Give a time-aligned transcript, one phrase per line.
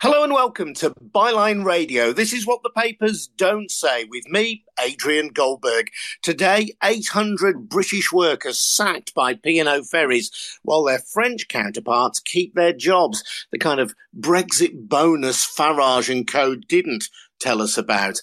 [0.00, 2.12] Hello and welcome to Byline Radio.
[2.12, 5.90] This is what the papers don't say with me, Adrian Goldberg.
[6.22, 10.30] Today, 800 British workers sacked by P&O Ferries
[10.62, 13.24] while their French counterparts keep their jobs.
[13.50, 17.08] The kind of Brexit bonus Farage and co didn't
[17.40, 18.20] tell us about.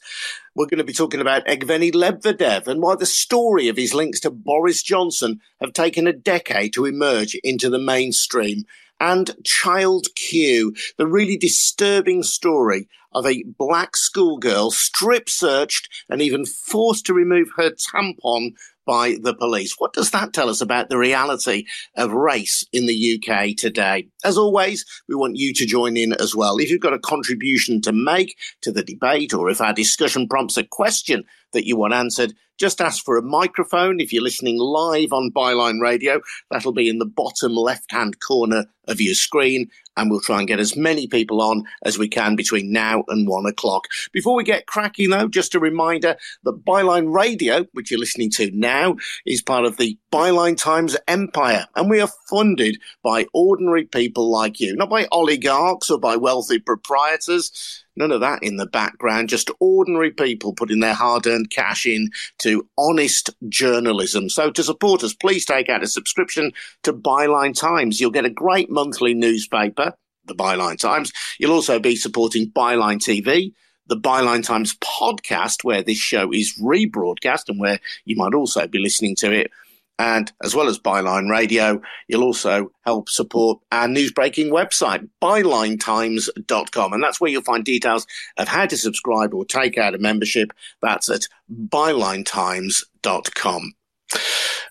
[0.55, 4.21] We're going to be talking about Evgeny Lebedev and why the story of his links
[4.21, 8.63] to Boris Johnson have taken a decade to emerge into the mainstream
[8.99, 16.45] and Child Q, the really disturbing story of a black schoolgirl strip searched and even
[16.45, 18.53] forced to remove her tampon
[18.85, 19.75] by the police.
[19.77, 24.07] What does that tell us about the reality of race in the UK today?
[24.23, 26.57] As always, we want you to join in as well.
[26.57, 30.57] If you've got a contribution to make to the debate or if our discussion prompts
[30.57, 33.99] a question that you want answered, just ask for a microphone.
[33.99, 38.65] If you're listening live on Byline Radio, that'll be in the bottom left hand corner
[38.87, 42.35] of your screen and we'll try and get as many people on as we can
[42.35, 43.87] between now and one o'clock.
[44.11, 48.51] Before we get cracking though, just a reminder that Byline Radio, which you're listening to
[48.51, 54.29] now, is part of the Byline Times empire and we are funded by ordinary people
[54.31, 57.84] like you, not by oligarchs or by wealthy proprietors.
[57.95, 62.11] None of that in the background, just ordinary people putting their hard earned cash in
[62.39, 64.29] to honest journalism.
[64.29, 66.51] So to support us, please take out a subscription
[66.83, 67.99] to Byline Times.
[67.99, 69.93] You'll get a great monthly newspaper,
[70.25, 71.13] the Byline Times.
[71.39, 73.53] You'll also be supporting Byline TV,
[73.87, 78.79] the Byline Times podcast, where this show is rebroadcast and where you might also be
[78.79, 79.51] listening to it
[79.97, 86.93] and as well as Byline Radio, you'll also help support our newsbreaking website, bylinetimes.com.
[86.93, 88.05] And that's where you'll find details
[88.37, 90.51] of how to subscribe or take out a membership.
[90.81, 93.73] That's at bylinetimes.com.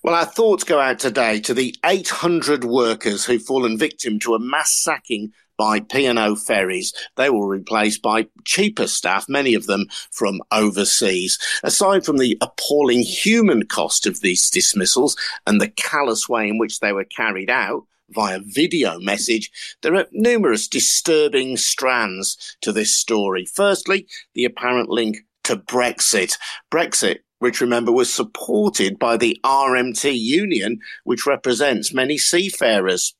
[0.02, 4.38] Well, our thoughts go out today to the 800 workers who've fallen victim to a
[4.38, 6.92] mass sacking by P&O ferries.
[7.16, 11.38] They were replaced by cheaper staff, many of them from overseas.
[11.62, 15.16] Aside from the appalling human cost of these dismissals
[15.46, 19.50] and the callous way in which they were carried out, via video message,
[19.82, 23.46] there are numerous disturbing strands to this story.
[23.46, 26.36] Firstly, the apparent link to Brexit.
[26.70, 33.14] Brexit which remember was supported by the RMT union, which represents many seafarers.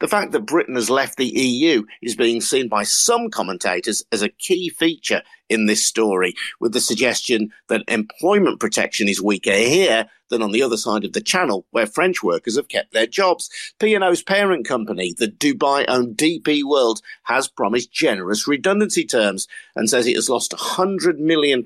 [0.00, 4.22] The fact that Britain has left the EU is being seen by some commentators as
[4.22, 10.06] a key feature in this story, with the suggestion that employment protection is weaker here
[10.28, 13.48] than on the other side of the channel, where French workers have kept their jobs.
[13.78, 19.46] P&O's parent company, the Dubai-owned DP World, has promised generous redundancy terms
[19.76, 21.64] and says it has lost £100 million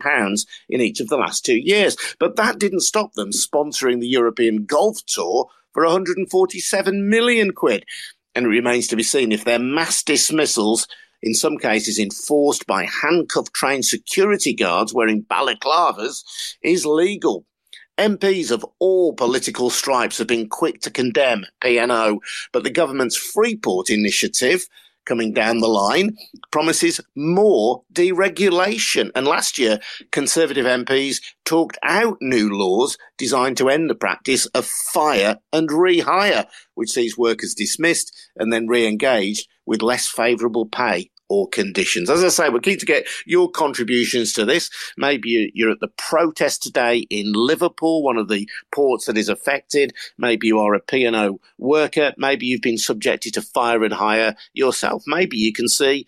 [0.69, 1.97] in each of the last two years.
[2.19, 7.85] But that didn't stop them sponsoring the European Golf Tour for 147 million quid.
[8.35, 10.87] And it remains to be seen if their mass dismissals,
[11.23, 16.23] in some cases enforced by handcuffed trained security guards wearing balaclavas,
[16.63, 17.45] is legal.
[17.99, 22.21] MPs of all political stripes have been quick to condemn P&O,
[22.53, 24.67] but the government's Freeport initiative
[25.05, 26.17] coming down the line
[26.51, 29.11] promises more deregulation.
[29.15, 29.81] And last year,
[30.13, 36.47] Conservative MPs talked out new laws designed to end the practice of fire and rehire,
[36.75, 42.11] which sees workers dismissed and then re engaged with less favourable pay or conditions.
[42.11, 44.69] As I say, we're keen to get your contributions to this.
[44.99, 49.95] Maybe you're at the protest today in Liverpool, one of the ports that is affected.
[50.19, 52.13] Maybe you are a P&O worker.
[52.19, 55.05] Maybe you've been subjected to fire and hire yourself.
[55.07, 56.07] Maybe you can see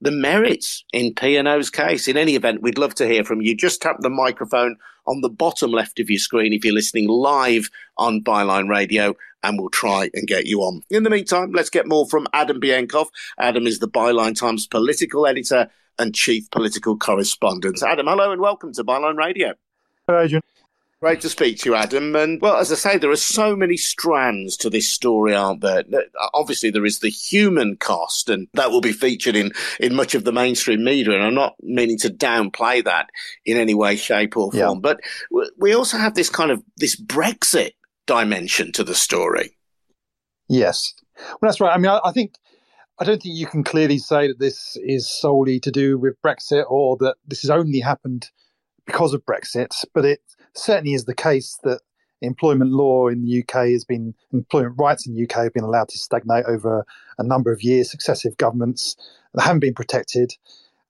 [0.00, 2.08] the merits in P&O's case.
[2.08, 3.56] In any event, we'd love to hear from you.
[3.56, 4.76] Just tap the microphone
[5.06, 9.58] on the bottom left of your screen if you're listening live on Byline Radio, and
[9.58, 10.82] we'll try and get you on.
[10.90, 13.06] In the meantime, let's get more from Adam Bienkov.
[13.38, 17.82] Adam is the Byline Times political editor and chief political correspondent.
[17.82, 19.54] Adam, hello and welcome to Byline Radio.
[20.06, 20.42] Hello, Adrian.
[21.00, 22.16] Great to speak to you, Adam.
[22.16, 25.84] And well, as I say, there are so many strands to this story, aren't there?
[25.92, 30.16] Uh, obviously, there is the human cost, and that will be featured in, in much
[30.16, 31.14] of the mainstream media.
[31.14, 33.10] And I'm not meaning to downplay that
[33.46, 34.80] in any way, shape, or form.
[34.84, 34.94] Yeah.
[35.30, 37.72] But we also have this kind of this Brexit
[38.08, 39.56] dimension to the story.
[40.48, 41.72] Yes, well, that's right.
[41.72, 42.34] I mean, I, I think
[42.98, 46.64] I don't think you can clearly say that this is solely to do with Brexit
[46.68, 48.30] or that this has only happened
[48.84, 50.22] because of Brexit, but it
[50.58, 51.80] certainly is the case that
[52.20, 55.88] employment law in the UK has been employment rights in the UK have been allowed
[55.88, 56.84] to stagnate over
[57.18, 58.96] a number of years, successive governments
[59.34, 60.32] that haven't been protected.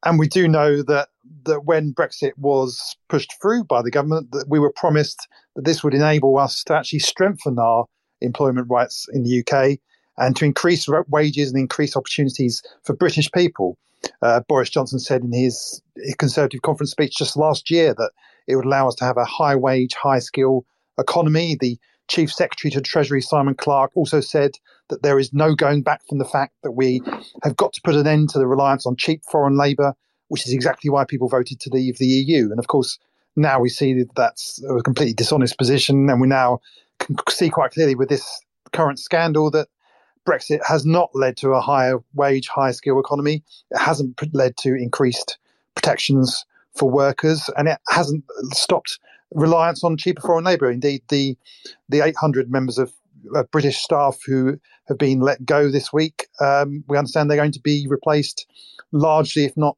[0.05, 1.09] And we do know that
[1.45, 5.85] that when Brexit was pushed through by the government, that we were promised that this
[5.85, 7.85] would enable us to actually strengthen our
[8.21, 9.79] employment rights in the UK
[10.17, 13.77] and to increase wages and increase opportunities for British people.
[14.23, 15.83] Uh, Boris Johnson said in his
[16.19, 18.11] Conservative conference speech just last year that
[18.49, 20.65] it would allow us to have a high wage, high skill
[20.99, 21.57] economy.
[21.61, 21.79] The
[22.09, 24.53] Chief Secretary to Treasury, Simon Clarke, also said
[24.89, 27.03] that there is no going back from the fact that we
[27.43, 29.95] have got to put an end to the reliance on cheap foreign labour,
[30.29, 32.51] which is exactly why people voted to leave the EU.
[32.51, 32.99] And of course,
[33.37, 36.61] now we see that that's a completely dishonest position, and we now
[36.99, 38.41] can see quite clearly with this
[38.73, 39.69] current scandal that
[40.27, 43.43] Brexit has not led to a higher wage, higher skill economy.
[43.71, 45.39] It hasn't led to increased
[45.75, 46.45] protections
[46.79, 48.99] for workers, and it hasn't stopped
[49.33, 50.71] reliance on cheaper foreign labour.
[50.71, 51.37] Indeed, the
[51.89, 52.93] the 800 members of
[53.51, 54.59] British staff who
[54.89, 58.47] have been let go this week, um, we understand they're going to be replaced
[58.93, 59.77] largely, if not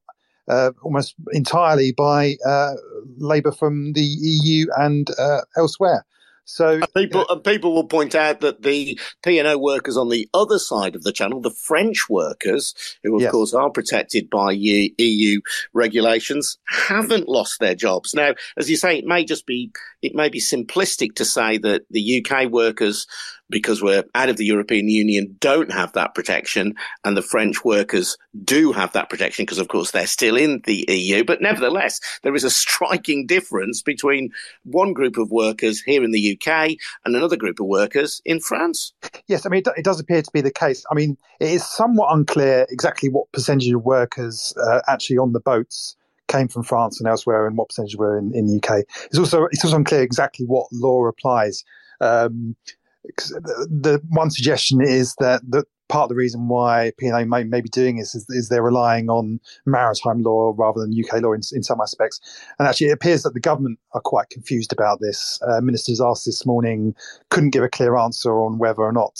[0.49, 2.75] uh, almost entirely, by uh,
[3.19, 6.05] labour from the EU and uh, elsewhere.
[6.53, 10.59] So and people and people will point out that the P&O workers on the other
[10.59, 12.75] side of the channel, the French workers,
[13.05, 15.41] who of course are protected by EU
[15.73, 18.15] regulations, haven't lost their jobs.
[18.15, 19.71] Now, as you say, it may just be
[20.03, 23.07] it may be simplistic to say that the UK workers
[23.51, 26.75] because we're out of the European Union, don't have that protection,
[27.05, 30.85] and the French workers do have that protection because, of course, they're still in the
[30.89, 31.25] EU.
[31.25, 34.31] But nevertheless, there is a striking difference between
[34.65, 38.93] one group of workers here in the UK and another group of workers in France.
[39.27, 40.85] Yes, I mean, it, does appear to be the case.
[40.91, 45.41] I mean, it is somewhat unclear exactly what percentage of workers uh, actually on the
[45.41, 45.97] boats
[46.29, 48.85] came from France and elsewhere, and what percentage were in, in the UK.
[49.07, 51.65] It's also it's also unclear exactly what law applies.
[52.01, 52.57] Um,
[53.05, 57.69] the one suggestion is that the part of the reason why P&O may, may be
[57.69, 61.63] doing this is, is, they're relying on maritime law rather than UK law in, in,
[61.63, 62.21] some aspects.
[62.59, 65.41] And actually, it appears that the government are quite confused about this.
[65.47, 66.95] Uh, ministers asked this morning
[67.29, 69.19] couldn't give a clear answer on whether or not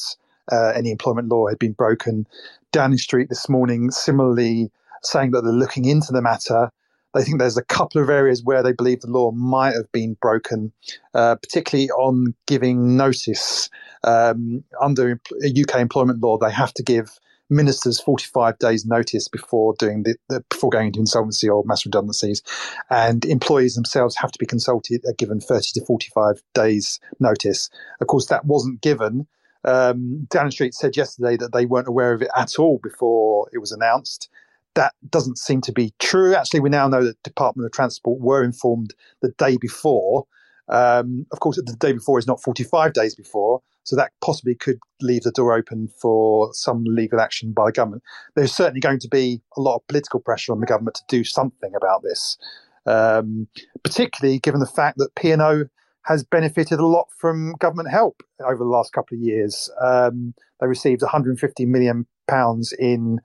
[0.53, 2.27] uh, any employment law had been broken.
[2.73, 4.71] Downing Street this morning similarly
[5.03, 6.71] saying that they're looking into the matter
[7.15, 10.17] they think there's a couple of areas where they believe the law might have been
[10.21, 10.73] broken,
[11.15, 13.69] uh, particularly on giving notice.
[14.05, 17.19] Um, under UK employment law, they have to give
[17.51, 22.43] ministers 45 days notice before doing the, the, before going into insolvency or mass redundancies.
[22.91, 27.69] And employees themselves have to be consulted uh, given 30 to 45 days notice.
[28.01, 29.27] Of course that wasn't given.
[29.65, 33.59] Um, Downing Street said yesterday that they weren't aware of it at all before it
[33.59, 34.31] was announced
[34.75, 36.35] that doesn't seem to be true.
[36.35, 40.27] Actually, we now know that Department of Transport were informed the day before.
[40.69, 44.79] Um, of course, the day before is not 45 days before, so that possibly could
[45.01, 48.05] leave the door open for some legal action by the government.
[48.37, 51.25] There's certainly going to be a lot of political pressure on the government to do
[51.25, 52.39] something about this,
[52.87, 53.49] um,
[53.83, 55.65] particularly given the fact that P&O
[56.05, 59.69] has benefited a lot from government help over the last couple of years.
[59.83, 63.21] Um, they received 150 million pounds in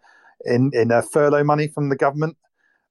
[0.45, 2.37] in in uh, furlough money from the government,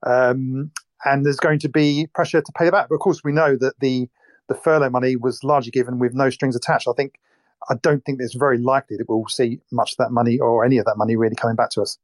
[0.06, 0.70] um,
[1.04, 2.88] and there's going to be pressure to pay back.
[2.88, 4.08] But of course, we know that the
[4.48, 6.88] the furlough money was largely given with no strings attached.
[6.88, 7.14] I think
[7.70, 10.78] I don't think it's very likely that we'll see much of that money or any
[10.78, 11.98] of that money really coming back to us.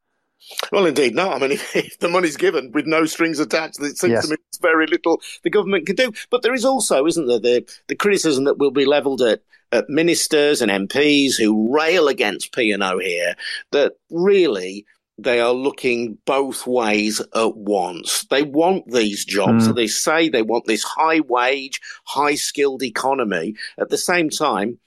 [0.72, 1.30] Well, indeed, no.
[1.30, 4.24] I mean, if, the money's given with no strings attached, it seems yes.
[4.24, 6.12] to me it's very little the government can do.
[6.30, 9.42] But there is also, isn't there, the, the criticism that will be levelled at,
[9.72, 13.34] at ministers and MPs who rail against P&O here,
[13.72, 14.86] that really
[15.22, 18.24] they are looking both ways at once.
[18.30, 19.68] They want these jobs.
[19.68, 19.74] Mm.
[19.74, 23.54] they say they want this high wage, high skilled economy.
[23.78, 24.78] At the same time,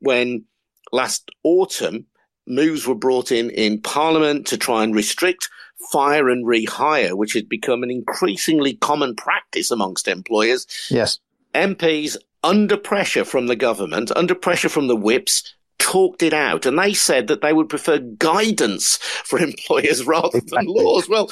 [0.00, 0.44] when
[0.92, 2.06] last autumn
[2.46, 5.48] moves were brought in in Parliament to try and restrict
[5.90, 10.66] fire and rehire, which had become an increasingly common practice amongst employers.
[10.90, 11.18] Yes.
[11.54, 15.54] MPs under pressure from the government, under pressure from the whips,
[15.88, 20.66] talked it out, and they said that they would prefer guidance for employers rather than
[20.66, 21.08] laws.
[21.08, 21.30] Well,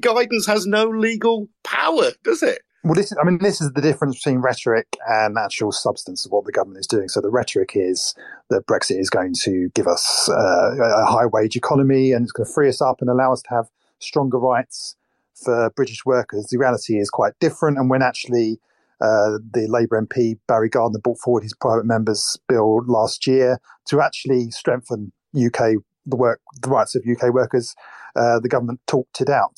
[0.00, 2.62] guidance has no legal power, does it?
[2.84, 6.46] Well, this, I mean, this is the difference between rhetoric and actual substance of what
[6.46, 7.06] the government is doing.
[7.08, 8.12] So the rhetoric is
[8.50, 12.44] that Brexit is going to give us uh, a high wage economy and it's going
[12.44, 13.66] to free us up and allow us to have
[14.00, 14.96] stronger rights
[15.32, 16.48] for British workers.
[16.48, 17.78] The reality is quite different.
[17.78, 18.58] And when actually
[19.02, 24.00] uh, the Labour MP Barry Gardiner brought forward his private members bill last year to
[24.00, 25.74] actually strengthen UK
[26.06, 27.74] the work the rights of UK workers.
[28.14, 29.56] Uh, the government talked it out,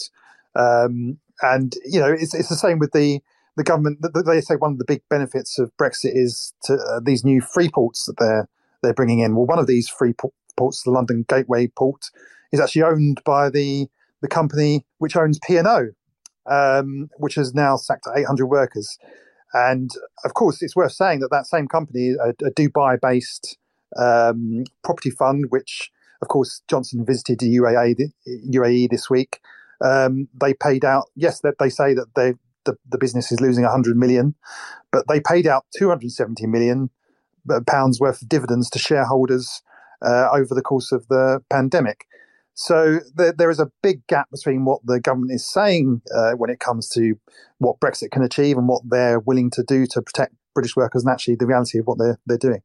[0.55, 3.21] um, and you know it's it's the same with the
[3.57, 3.99] the government.
[4.27, 7.69] They say one of the big benefits of Brexit is to uh, these new free
[7.69, 8.49] ports that they're
[8.83, 9.37] they're bringing in.
[9.37, 10.15] Well, one of these free
[10.57, 12.07] ports, the London Gateway port,
[12.51, 13.89] is actually owned by the
[14.23, 15.89] the company which owns P and O,
[16.47, 18.97] um, which has now sacked 800 workers.
[19.55, 19.91] And
[20.25, 23.57] of course, it's worth saying that that same company, a, a Dubai based
[23.97, 25.91] um, property fund, which
[26.23, 28.13] of course Johnson visited the UAE,
[28.53, 29.41] UAE this week,
[29.85, 31.07] Um, they paid out.
[31.17, 32.35] Yes, that they say that they
[32.67, 34.35] the, the business is losing 100 million,
[34.93, 36.91] but they paid out 270 million
[37.51, 39.63] uh, pounds worth of dividends to shareholders
[40.03, 42.07] uh, over the course of the pandemic.
[42.55, 46.51] So there, there is a big gap between what the government is saying uh, when
[46.51, 47.17] it comes to
[47.59, 51.13] what Brexit can achieve and what they're willing to do to protect British workers and
[51.13, 52.63] actually the reality of what they're, they're doing.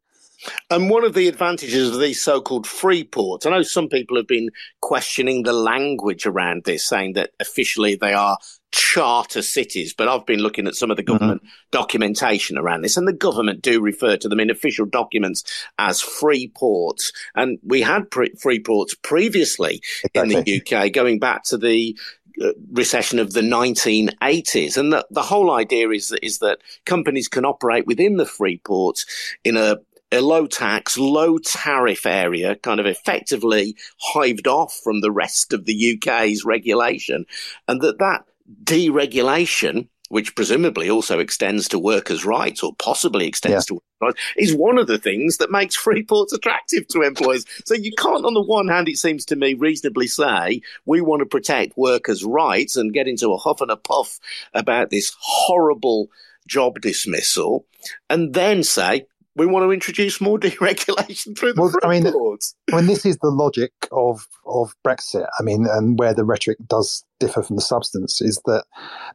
[0.70, 4.28] And one of the advantages of these so-called free ports, I know some people have
[4.28, 4.50] been
[4.82, 8.38] questioning the language around this, saying that officially they are
[8.72, 11.14] charter cities, but I've been looking at some of the mm-hmm.
[11.14, 11.70] government mm-hmm.
[11.72, 15.44] documentation around this, and the government do refer to them in official documents
[15.78, 17.12] as free ports.
[17.36, 20.36] And we had pre- free ports previously exactly.
[20.36, 21.98] in the UK, going back to the
[22.42, 24.78] uh, recession of the 1980s.
[24.78, 28.60] And the, the whole idea is that, is that companies can operate within the free
[28.60, 29.06] ports
[29.44, 29.78] in a
[30.12, 35.66] a low tax, low tariff area, kind of effectively hived off from the rest of
[35.66, 37.26] the UK's regulation,
[37.68, 38.26] and that that
[38.64, 43.68] deregulation, which presumably also extends to workers' rights or possibly extends yeah.
[43.68, 47.46] to workers' rights, is one of the things that makes free ports attractive to employers.
[47.66, 51.22] so you can't, on the one hand, it seems to me, reasonably say we want
[51.22, 54.20] to protect workers' rights and get into a huff and a puff
[54.54, 56.10] about this horrible
[56.48, 57.66] job dismissal,
[58.10, 62.56] and then say we want to introduce more deregulation through the well, I mean, boards.
[62.72, 65.28] I mean, this is the logic of of Brexit.
[65.40, 68.66] I mean, and where the rhetoric does differ from the substance is that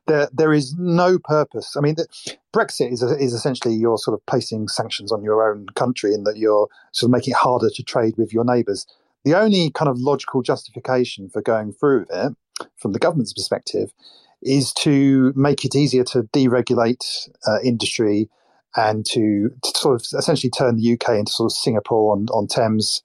[0.07, 1.77] there there is no purpose.
[1.77, 2.07] I mean, the,
[2.55, 6.37] Brexit is is essentially you're sort of placing sanctions on your own country, in that
[6.37, 8.87] you're sort of making it harder to trade with your neighbours.
[9.25, 12.37] The only kind of logical justification for going through it,
[12.77, 13.93] from the government's perspective,
[14.43, 18.29] is to make it easier to deregulate uh, industry
[18.77, 22.47] and to, to, sort of essentially turn the UK into sort of Singapore on, on
[22.47, 23.03] Thames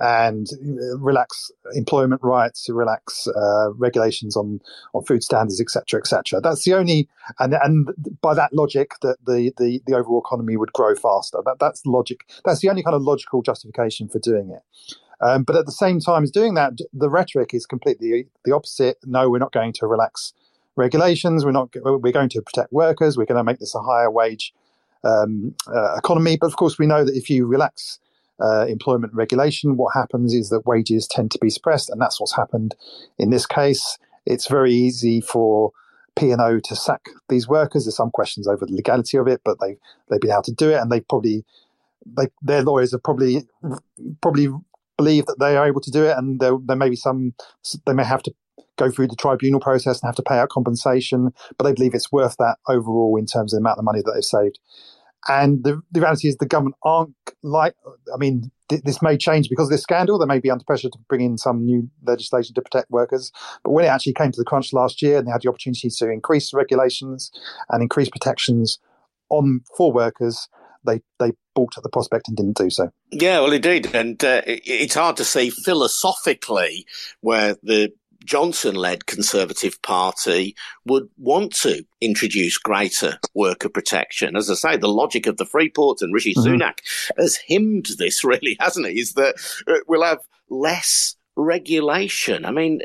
[0.00, 0.48] and
[0.96, 4.60] relax employment rights, relax uh, regulations on,
[4.94, 6.40] on food standards, etc., etc.
[6.40, 7.08] That's the only,
[7.38, 7.88] and and
[8.20, 11.38] by that logic, that the, the, the overall economy would grow faster.
[11.44, 12.28] That that's logic.
[12.44, 14.62] That's the only kind of logical justification for doing it.
[15.20, 18.98] Um, but at the same time as doing that, the rhetoric is completely the opposite.
[19.04, 20.32] No, we're not going to relax
[20.76, 21.44] regulations.
[21.44, 21.70] We're not.
[21.76, 23.16] We're going to protect workers.
[23.16, 24.52] We're going to make this a higher wage
[25.04, 26.36] um, uh, economy.
[26.40, 28.00] But of course, we know that if you relax
[28.42, 32.36] uh, employment regulation, what happens is that wages tend to be suppressed, and that's what's
[32.36, 32.74] happened
[33.18, 33.98] in this case.
[34.26, 35.72] It's very easy for
[36.16, 37.84] P&O to sack these workers.
[37.84, 39.78] There's some questions over the legality of it, but they've
[40.10, 41.44] they've been able to do it, and they probably
[42.04, 43.46] they, their lawyers have probably
[44.20, 44.48] probably
[44.96, 47.34] believe that they are able to do it, and there, there may be some
[47.86, 48.34] they may have to
[48.76, 52.12] go through the tribunal process and have to pay out compensation, but they believe it's
[52.12, 54.58] worth that overall in terms of the amount of money that they've saved.
[55.28, 57.74] And the, the reality is the government aren't like,
[58.12, 60.18] I mean, th- this may change because of this scandal.
[60.18, 63.30] They may be under pressure to bring in some new legislation to protect workers.
[63.62, 65.88] But when it actually came to the crunch last year and they had the opportunity
[65.90, 67.30] to increase regulations
[67.68, 68.78] and increase protections
[69.30, 70.48] on for workers,
[70.84, 72.90] they they balked at the prospect and didn't do so.
[73.10, 76.86] Yeah, well, indeed, and uh, it's hard to see philosophically
[77.20, 77.92] where the
[78.24, 84.36] Johnson led Conservative Party would want to introduce greater worker protection.
[84.36, 86.54] As I say, the logic of the free Freeport and Rishi mm-hmm.
[86.54, 86.78] Sunak
[87.16, 89.00] has hymned this, really, hasn't he?
[89.00, 89.34] Is that
[89.66, 92.44] uh, we'll have less regulation.
[92.44, 92.82] I mean,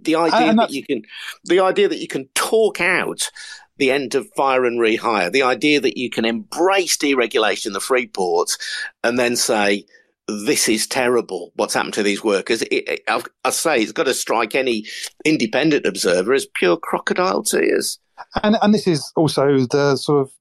[0.00, 1.02] the idea that you can,
[1.44, 3.30] the idea that you can talk out
[3.78, 7.80] the end of fire and rehire, the idea that you can embrace deregulation in the
[7.80, 8.58] free ports
[9.02, 9.86] and then say,
[10.44, 11.52] this is terrible.
[11.56, 12.62] What's happened to these workers?
[12.62, 14.84] It, it, I, I say it's got to strike any
[15.24, 17.98] independent observer as pure crocodile tears.
[18.42, 20.32] And and this is also the sort of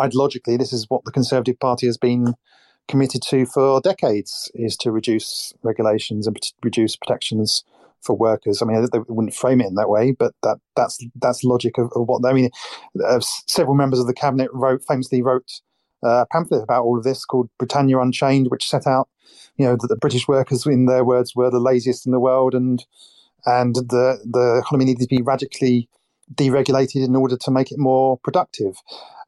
[0.00, 2.34] ideologically, this is what the Conservative Party has been
[2.88, 7.64] committed to for decades: is to reduce regulations and reduce protections
[8.02, 8.60] for workers.
[8.60, 11.90] I mean, they wouldn't frame it in that way, but that that's that's logic of,
[11.94, 12.50] of what I mean.
[13.04, 15.60] Uh, several members of the cabinet wrote famously wrote
[16.04, 19.08] a pamphlet about all of this called Britannia Unchained, which set out,
[19.56, 22.54] you know, that the British workers, in their words, were the laziest in the world,
[22.54, 22.84] and
[23.46, 25.88] and the the economy needed to be radically
[26.34, 28.76] deregulated in order to make it more productive.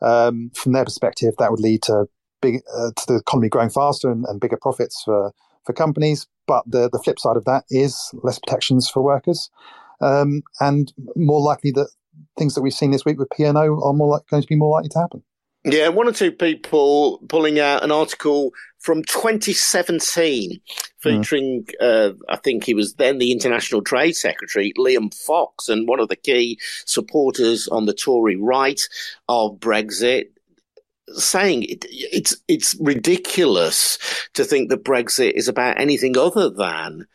[0.02, 2.06] Um, from their perspective, that would lead to
[2.42, 5.32] big uh, to the economy growing faster and, and bigger profits for
[5.64, 6.26] for companies.
[6.46, 9.50] But the the flip side of that is less protections for workers,
[10.00, 11.88] um, and more likely that
[12.38, 14.70] things that we've seen this week with P&O are more like, going to be more
[14.70, 15.22] likely to happen.
[15.68, 20.60] Yeah, one or two people pulling out an article from 2017
[20.98, 25.98] featuring, uh, I think he was then the International Trade Secretary, Liam Fox, and one
[25.98, 28.80] of the key supporters on the Tory right
[29.28, 30.28] of Brexit,
[31.14, 33.98] saying it, it's it's ridiculous
[34.34, 37.08] to think that Brexit is about anything other than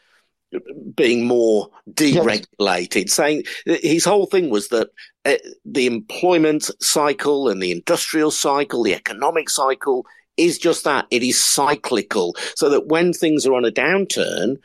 [0.96, 3.14] being more deregulated, yes.
[3.14, 4.90] saying his whole thing was that
[5.26, 10.06] uh, the employment cycle and the industrial cycle, the economic cycle
[10.38, 11.06] is just that.
[11.12, 12.36] It is cyclical.
[12.56, 14.58] So that when things are on a downturn,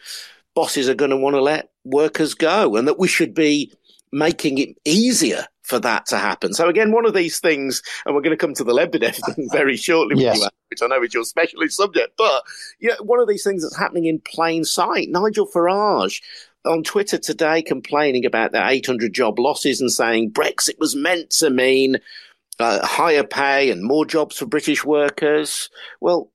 [0.55, 3.73] bosses are going to want to let workers go and that we should be
[4.12, 6.54] making it easier for that to happen.
[6.54, 9.49] So again, one of these things, and we're going to come to the Lebedev thing
[9.52, 10.38] very shortly, yes.
[10.38, 12.44] you, which I know is your specialist subject, but
[12.78, 15.08] yeah, one of these things that's happening in plain sight.
[15.11, 16.23] Nigel Farage
[16.64, 21.50] on Twitter today complaining about the 800 job losses and saying Brexit was meant to
[21.50, 21.96] mean
[22.61, 25.68] uh, higher pay and more jobs for British workers.
[26.00, 26.30] Well,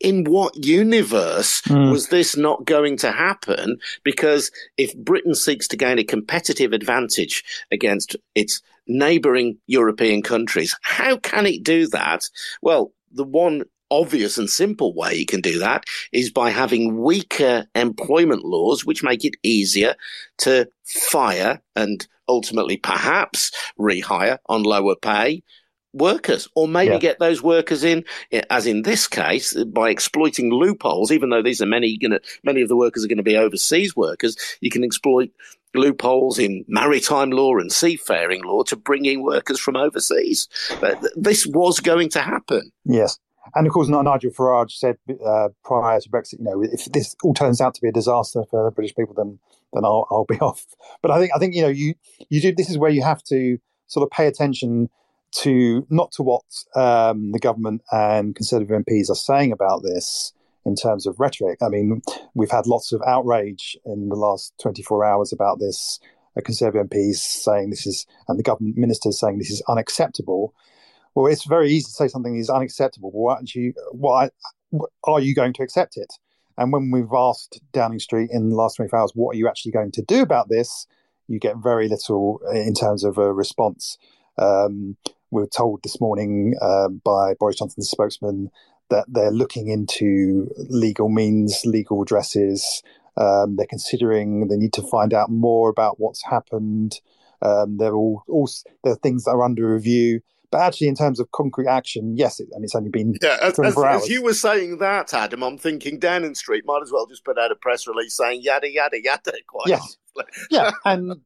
[0.00, 1.90] in what universe mm.
[1.90, 3.78] was this not going to happen?
[4.04, 11.16] Because if Britain seeks to gain a competitive advantage against its neighbouring European countries, how
[11.16, 12.28] can it do that?
[12.62, 17.66] Well, the one obvious and simple way you can do that is by having weaker
[17.74, 19.94] employment laws, which make it easier
[20.38, 25.42] to fire and ultimately perhaps rehire on lower pay
[25.92, 26.98] workers or maybe yeah.
[26.98, 28.04] get those workers in
[28.48, 32.62] as in this case by exploiting loopholes even though these are many you know, many
[32.62, 35.30] of the workers are going to be overseas workers you can exploit
[35.74, 40.48] loopholes in maritime law and seafaring law to bring in workers from overseas
[40.80, 43.18] but this was going to happen yes
[43.54, 47.34] and of course, Nigel Farage said uh, prior to Brexit, you know, if this all
[47.34, 49.38] turns out to be a disaster for the British people, then
[49.72, 50.66] then I'll, I'll be off.
[51.02, 51.94] But I think I think you know you
[52.28, 52.54] you do.
[52.54, 54.88] This is where you have to sort of pay attention
[55.32, 56.42] to not to what
[56.74, 60.32] um, the government and Conservative MPs are saying about this
[60.64, 61.58] in terms of rhetoric.
[61.62, 62.02] I mean,
[62.34, 65.98] we've had lots of outrage in the last 24 hours about this.
[66.36, 70.54] Uh, Conservative MPs saying this is, and the government ministers saying this is unacceptable.
[71.14, 73.10] Well, it's very easy to say something is unacceptable.
[73.10, 74.32] What, you, what
[75.04, 76.12] are you going to accept it?
[76.56, 79.72] And when we've asked Downing Street in the last 24 hours, what are you actually
[79.72, 80.86] going to do about this?
[81.26, 83.96] You get very little in terms of a response.
[84.36, 84.96] Um,
[85.30, 88.50] we were told this morning uh, by Boris Johnson's spokesman
[88.90, 92.82] that they're looking into legal means, legal addresses.
[93.16, 97.00] Um, they're considering they need to find out more about what's happened.
[97.42, 98.48] Um, they're all, all
[98.84, 100.20] there are things that are under review.
[100.50, 103.36] But actually, in terms of concrete action, yes, it, and it's only been yeah.
[103.40, 107.06] As, as, as, you were saying that, Adam, I'm thinking Downing Street might as well
[107.06, 109.32] just put out a press release saying yada yada yada.
[109.46, 109.96] Quite yes,
[110.50, 111.20] yeah, and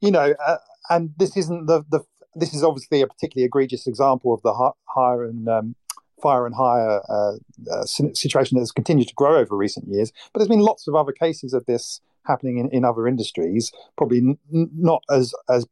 [0.00, 0.56] you know, uh,
[0.90, 2.00] and this isn't the the
[2.36, 5.74] this is obviously a particularly egregious example of the hire and um,
[6.22, 7.34] fire and hire uh,
[7.70, 10.12] uh, situation that has continued to grow over recent years.
[10.32, 14.18] But there's been lots of other cases of this happening in, in other industries, probably
[14.18, 15.66] n- not as as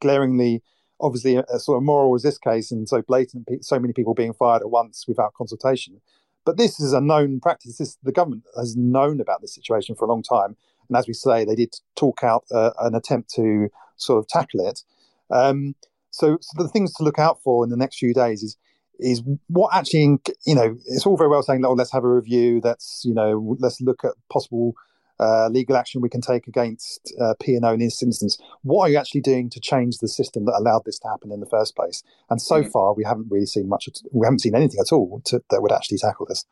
[0.00, 0.62] glaringly,
[1.00, 4.14] obviously, a, a sort of moral as this case, and so blatant, so many people
[4.14, 6.00] being fired at once without consultation.
[6.44, 7.78] But this is a known practice.
[7.78, 10.56] This, the government has known about this situation for a long time,
[10.88, 14.66] and as we say, they did talk out uh, an attempt to sort of tackle
[14.68, 14.84] it.
[15.30, 15.74] Um,
[16.16, 18.56] so, so the things to look out for in the next few days is
[18.98, 22.62] is what actually you know it's all very well saying oh let's have a review
[22.64, 24.74] let's you know let's look at possible
[25.18, 28.38] uh, legal action we can take against uh, P&O in this instance.
[28.62, 31.40] What are you actually doing to change the system that allowed this to happen in
[31.40, 32.02] the first place?
[32.28, 32.70] And so mm-hmm.
[32.70, 33.88] far, we haven't really seen much.
[34.12, 36.44] We haven't seen anything at all to, that would actually tackle this.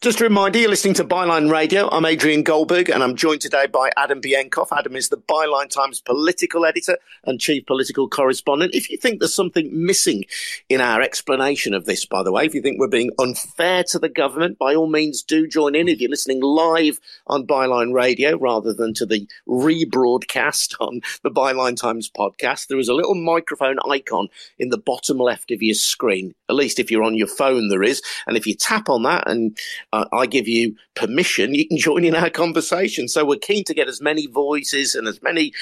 [0.00, 1.90] Just a reminder, you're listening to Byline Radio.
[1.90, 4.68] I'm Adrian Goldberg, and I'm joined today by Adam Bienkov.
[4.72, 8.74] Adam is the Byline Times political editor and chief political correspondent.
[8.74, 10.24] If you think there's something missing
[10.70, 13.98] in our explanation of this, by the way, if you think we're being unfair to
[13.98, 18.38] the government, by all means do join in if you're listening live on Byline Radio
[18.38, 22.68] rather than to the rebroadcast on the Byline Times podcast.
[22.68, 24.28] There is a little microphone icon
[24.58, 26.34] in the bottom left of your screen.
[26.48, 28.00] At least if you're on your phone, there is.
[28.26, 29.57] And if you tap on that and
[29.92, 33.08] uh, I give you permission, you can join in our conversation.
[33.08, 35.52] So we're keen to get as many voices and as many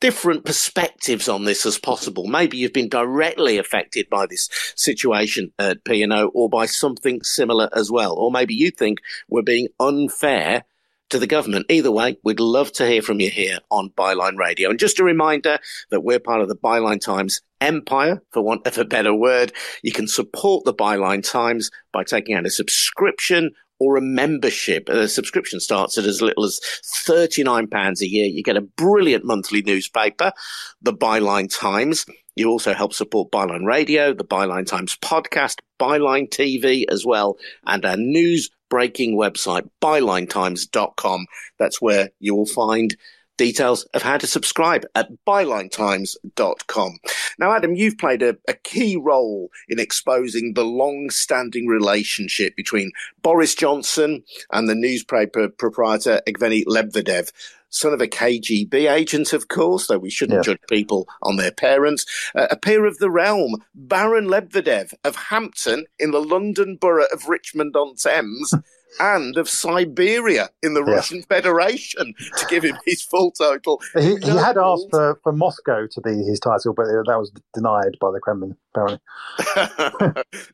[0.00, 2.26] different perspectives on this as possible.
[2.26, 7.90] Maybe you've been directly affected by this situation at P&O or by something similar as
[7.90, 8.14] well.
[8.14, 8.98] Or maybe you think
[9.28, 10.64] we're being unfair
[11.10, 11.66] to the government.
[11.68, 14.70] Either way, we'd love to hear from you here on Byline Radio.
[14.70, 15.58] And just a reminder
[15.90, 19.52] that we're part of the Byline Times empire, for want of a better word.
[19.82, 24.88] You can support the Byline Times by taking out a subscription or a membership.
[24.88, 26.60] A subscription starts at as little as
[27.06, 28.26] £39 a year.
[28.26, 30.32] You get a brilliant monthly newspaper,
[30.82, 32.04] the Byline Times.
[32.38, 37.84] You also help support Byline Radio, the Byline Times podcast, Byline TV as well, and
[37.84, 41.26] our news breaking website, bylinetimes.com.
[41.58, 42.96] That's where you will find
[43.38, 46.98] Details of how to subscribe at bylinetimes.com.
[47.38, 52.90] Now, Adam, you've played a, a key role in exposing the long standing relationship between
[53.22, 57.32] Boris Johnson and the newspaper proprietor Evgeny Lebedev
[57.70, 60.54] son of a KGB agent, of course, though we shouldn't yeah.
[60.54, 62.06] judge people on their parents.
[62.34, 67.28] Uh, a peer of the realm, Baron Lebedev of Hampton in the London borough of
[67.28, 68.54] Richmond on Thames.
[69.00, 70.92] and of Siberia in the yeah.
[70.92, 73.80] Russian Federation to give him his full title.
[73.98, 77.96] He, he had asked for, for Moscow to be his title, but that was denied
[78.00, 79.00] by the Kremlin, apparently.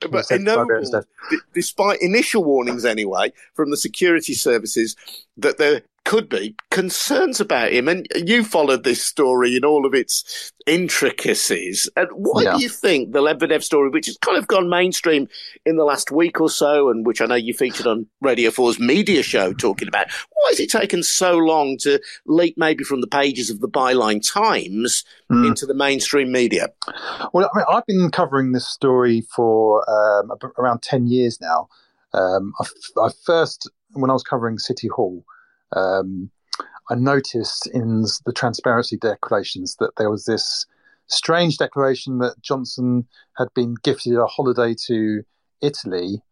[0.11, 0.94] but ennobled,
[1.31, 4.97] d- despite initial warnings anyway from the security services
[5.37, 7.88] that there could be concerns about him.
[7.88, 11.88] And you followed this story in all of its intricacies.
[11.96, 12.56] And what yeah.
[12.56, 15.28] do you think the Lebedev story, which has kind of gone mainstream
[15.64, 18.78] in the last week or so, and which I know you featured on Radio 4's
[18.78, 23.06] media show talking about, why has it taken so long to leak maybe from the
[23.06, 25.46] pages of the Byline Times mm.
[25.46, 26.68] into the mainstream media?
[27.32, 31.68] Well, I mean, I've been covering this story for um, around 10 years now.
[32.12, 32.66] Um, I,
[33.00, 35.24] I first, when I was covering City Hall,
[35.74, 36.30] um,
[36.90, 40.66] I noticed in the transparency declarations that there was this
[41.06, 43.06] strange declaration that Johnson
[43.37, 45.22] had been gifted a holiday to
[45.60, 46.22] Italy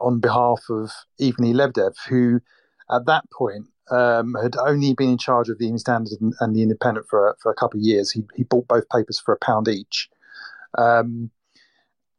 [0.00, 2.40] on behalf of Evgeny Lebedev, who
[2.90, 6.54] at that point um, had only been in charge of the Evening Standard and, and
[6.54, 8.10] the Independent for, for a couple of years.
[8.10, 10.08] He, he bought both papers for a pound each.
[10.76, 11.30] Um,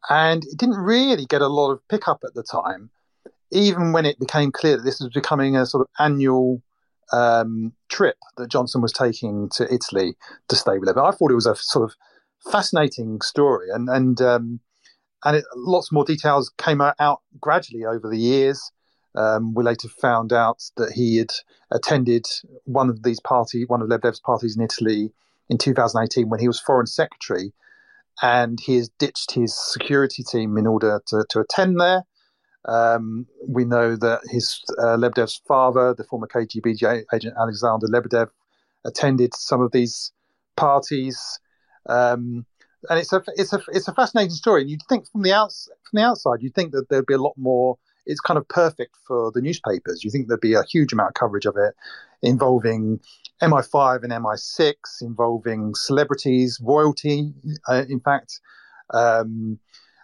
[0.08, 2.90] and it didn't really get a lot of pickup at the time,
[3.52, 6.62] even when it became clear that this was becoming a sort of annual
[7.12, 10.16] um, trip that Johnson was taking to Italy
[10.48, 10.98] to stay with him.
[10.98, 11.96] I thought it was a sort of
[12.50, 14.60] fascinating story, and and um,
[15.24, 18.72] and it, lots more details came out gradually over the years.
[19.14, 21.30] Um, we later found out that he had
[21.70, 22.26] attended
[22.64, 25.10] one of these party, one of Lebedev's parties in Italy
[25.48, 27.52] in 2018 when he was foreign secretary,
[28.20, 32.04] and he has ditched his security team in order to, to attend there.
[32.66, 38.28] Um, we know that his uh, Lebedev's father, the former KGB agent Alexander Lebedev,
[38.84, 40.12] attended some of these
[40.56, 41.38] parties,
[41.88, 42.44] um,
[42.90, 44.62] and it's a it's a it's a fascinating story.
[44.62, 47.22] And you'd think from the outs from the outside, you'd think that there'd be a
[47.22, 47.78] lot more.
[48.04, 50.04] It's kind of perfect for the newspapers.
[50.04, 51.74] You think there'd be a huge amount of coverage of it,
[52.22, 53.00] involving
[53.42, 57.32] MI5 and MI6, involving celebrities, royalty,
[57.68, 58.40] uh, in fact.
[58.94, 59.58] Um,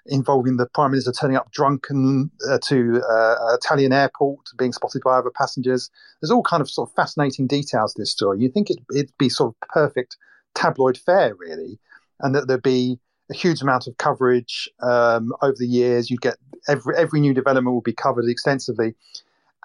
[0.07, 5.19] involving the prime minister turning up drunken uh, to uh, Italian airport, being spotted by
[5.19, 5.91] other passengers.
[6.21, 8.41] There's all kind of sort of fascinating details to this story.
[8.41, 10.17] You think it, would be sort of perfect
[10.55, 11.79] tabloid fare, really,
[12.21, 12.99] and that there'd be
[13.31, 16.11] a huge amount of coverage um, over the years.
[16.11, 16.37] You'd get
[16.69, 18.95] every every new development will be covered extensively,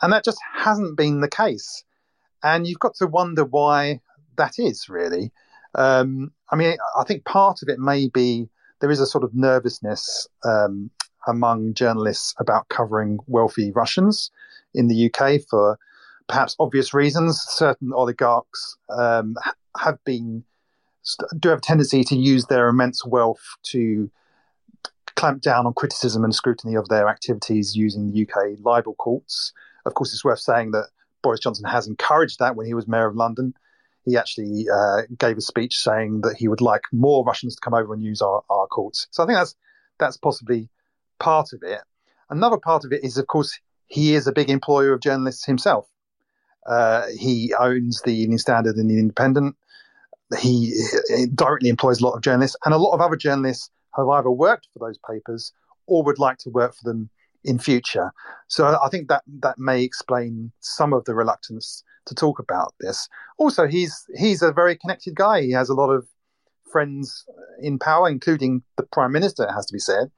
[0.02, 1.84] and that just hasn't been the case.
[2.44, 4.02] And you've got to wonder why
[4.38, 5.32] that is really.
[5.74, 9.34] Um, I mean, I think part of it may be there is a sort of
[9.34, 10.90] nervousness um,
[11.28, 14.32] among journalists about covering wealthy Russians
[14.74, 15.78] in the UK for
[16.28, 17.42] perhaps obvious reasons.
[17.42, 19.36] Certain oligarchs um,
[19.80, 20.44] have been
[21.40, 24.12] do have a tendency to use their immense wealth to
[25.16, 29.54] clamp down on criticism and scrutiny of their activities using the UK libel courts.
[29.86, 30.90] Of course, it's worth saying that
[31.24, 33.54] Boris Johnson has encouraged that when he was mayor of London
[34.08, 37.74] he actually uh, gave a speech saying that he would like more Russians to come
[37.74, 39.08] over and use our, our courts.
[39.12, 39.56] So I think that's
[40.00, 40.70] that's possibly
[41.20, 41.82] part of it.
[42.30, 45.90] Another part of it is, of course, he is a big employer of journalists himself.
[46.66, 49.58] Uh, he owns the Evening Standard and the Independent.
[50.40, 50.74] He
[51.36, 54.70] directly employs a lot of journalists, and a lot of other journalists have either worked
[54.72, 55.52] for those papers
[55.86, 57.10] or would like to work for them
[57.48, 58.12] in future.
[58.48, 63.08] So I think that that may explain some of the reluctance to talk about this.
[63.38, 65.42] Also, he's he's a very connected guy.
[65.42, 66.08] He has a lot of
[66.72, 67.26] friends
[67.60, 69.44] in power, including the prime minister.
[69.44, 70.12] It has to be said.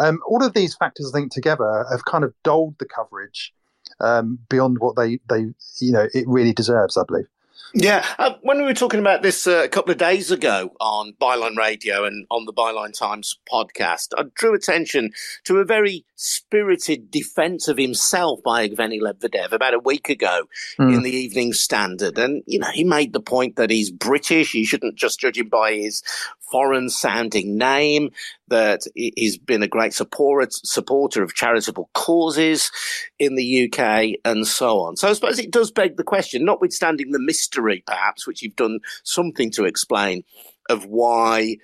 [0.00, 3.54] Um, all of these factors, think, together have kind of dulled the coverage
[4.00, 5.46] um, beyond what they they
[5.80, 6.96] you know it really deserves.
[6.96, 7.28] I believe.
[7.74, 11.12] Yeah, uh, when we were talking about this uh, a couple of days ago on
[11.20, 15.10] Byline Radio and on the Byline Times podcast, I drew attention
[15.44, 20.44] to a very spirited defence of himself by Evgeny Lebedev about a week ago
[20.78, 20.94] mm.
[20.94, 22.18] in the Evening Standard.
[22.18, 24.54] And, you know, he made the point that he's British.
[24.54, 26.02] You shouldn't just judge him by his
[26.50, 28.10] foreign sounding name,
[28.48, 32.70] that he's been a great support, supporter of charitable causes
[33.18, 34.96] in the UK and so on.
[34.96, 38.80] So I suppose it does beg the question, notwithstanding the mystery perhaps, which you've done
[39.04, 40.22] something to explain
[40.68, 41.56] of why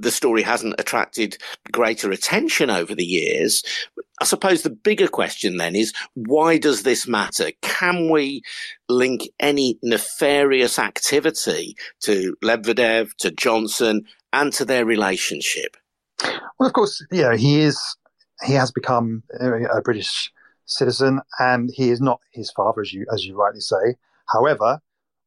[0.00, 1.36] the story hasn't attracted
[1.72, 3.62] greater attention over the years.
[4.20, 7.50] I suppose the bigger question then is why does this matter?
[7.62, 8.42] Can we
[8.88, 15.76] link any nefarious activity to Lebedev, to Johnson, and to their relationship?
[16.58, 17.80] Well, of course, yeah, he is.
[18.44, 20.30] He has become a British
[20.66, 23.96] citizen, and he is not his father, as you as you rightly say.
[24.32, 24.80] However,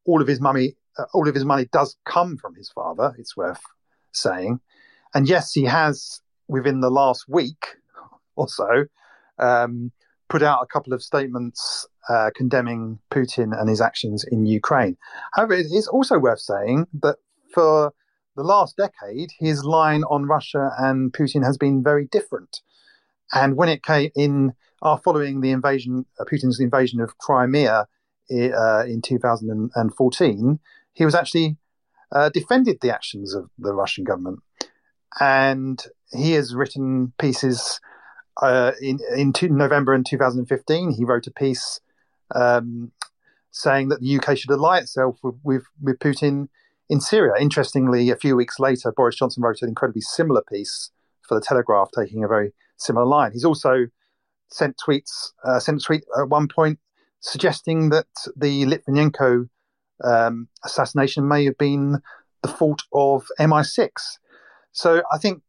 [0.06, 3.14] all of his money, uh, all of his money does come from his father.
[3.18, 3.62] It's worth
[4.12, 4.60] saying,
[5.14, 7.76] and yes, he has within the last week
[8.36, 8.86] or so
[9.38, 9.92] um,
[10.28, 14.96] put out a couple of statements uh, condemning Putin and his actions in Ukraine.
[15.34, 17.16] However, it is also worth saying that
[17.54, 17.92] for
[18.36, 22.60] the last decade, his line on Russia and Putin has been very different.
[23.32, 27.86] And when it came in, uh, following the invasion, uh, Putin's invasion of Crimea
[28.30, 30.58] uh, in 2014,
[30.92, 31.56] he was actually
[32.10, 34.40] uh, defended the actions of the Russian government,
[35.20, 37.80] and he has written pieces.
[38.40, 41.80] Uh, in in November in 2015, he wrote a piece
[42.34, 42.92] um,
[43.50, 46.48] saying that the UK should ally itself with, with, with Putin
[46.92, 47.32] in Syria.
[47.40, 50.90] Interestingly, a few weeks later, Boris Johnson wrote an incredibly similar piece
[51.26, 53.32] for the Telegraph, taking a very similar line.
[53.32, 53.86] He's also
[54.50, 56.78] sent tweets, uh, sent a tweet at one point
[57.20, 59.48] suggesting that the Litvinenko
[60.04, 62.02] um, assassination may have been
[62.42, 63.88] the fault of MI6.
[64.72, 65.42] So I think,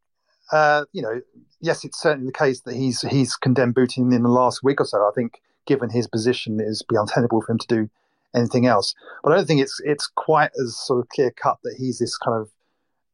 [0.53, 1.19] uh, you know,
[1.59, 4.85] yes, it's certainly the case that he's he's condemned Putin in the last week or
[4.85, 4.99] so.
[4.99, 7.89] I think, given his position, it is be untenable for him to do
[8.35, 8.93] anything else.
[9.23, 12.17] But I don't think it's it's quite as sort of clear cut that he's this
[12.17, 12.49] kind of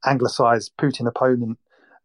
[0.05, 1.58] anglicized Putin opponent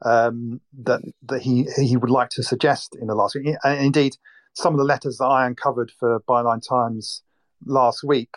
[0.05, 3.57] um, that that he he would like to suggest in the last week.
[3.64, 4.16] And indeed,
[4.55, 7.22] some of the letters that I uncovered for Byline Times
[7.66, 8.31] last week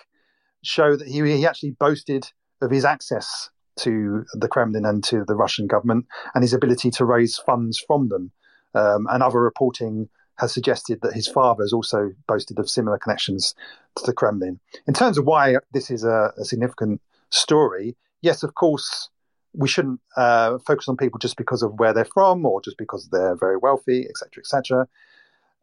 [0.63, 5.35] show that he, he actually boasted of his access to the Kremlin and to the
[5.35, 8.31] Russian government and his ability to raise funds from them.
[8.73, 13.55] Um, and other reporting has suggested that his father has also boasted of similar connections
[13.95, 14.59] to the Kremlin.
[14.87, 19.09] In terms of why this is a, a significant story, yes, of course,
[19.53, 23.09] we shouldn't uh, focus on people just because of where they're from or just because
[23.11, 24.87] they're very wealthy, etc., etc.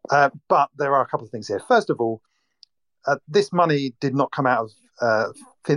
[0.09, 1.61] Uh, but there are a couple of things here.
[1.67, 2.21] First of all,
[3.07, 5.31] uh, this money did not come out of uh,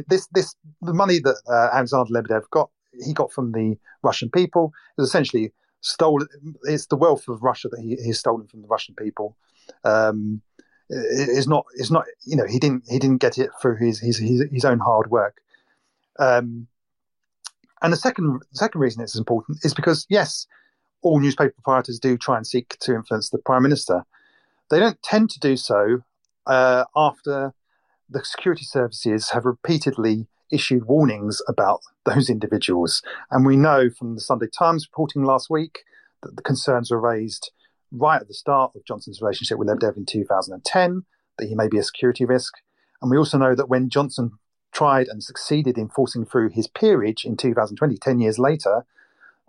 [0.09, 0.29] this.
[0.33, 2.71] This the money that uh, Alexander Lebedev got.
[3.05, 4.73] He got from the Russian people.
[4.97, 6.29] It was essentially stolen.
[6.65, 9.37] It's the wealth of Russia that he he's stolen from the Russian people.
[9.85, 10.43] Um,
[10.91, 14.19] is not is not you know he didn't he didn't get it through his his
[14.19, 15.41] his, his own hard work.
[16.19, 16.67] Um,
[17.83, 20.47] and the second second reason it's important is because yes,
[21.03, 24.05] all newspaper proprietors do try and seek to influence the prime minister.
[24.71, 26.03] They don't tend to do so
[26.47, 27.55] uh, after
[28.11, 33.03] the security services have repeatedly issued warnings about those individuals.
[33.31, 35.81] And we know from the Sunday Times reporting last week
[36.23, 37.51] that the concerns were raised
[37.91, 41.05] right at the start of Johnson's relationship with Lebedev in 2010
[41.39, 42.55] that he may be a security risk.
[43.01, 44.33] And we also know that when Johnson
[44.73, 48.85] tried and succeeded in forcing through his peerage in 2020, 10 years later,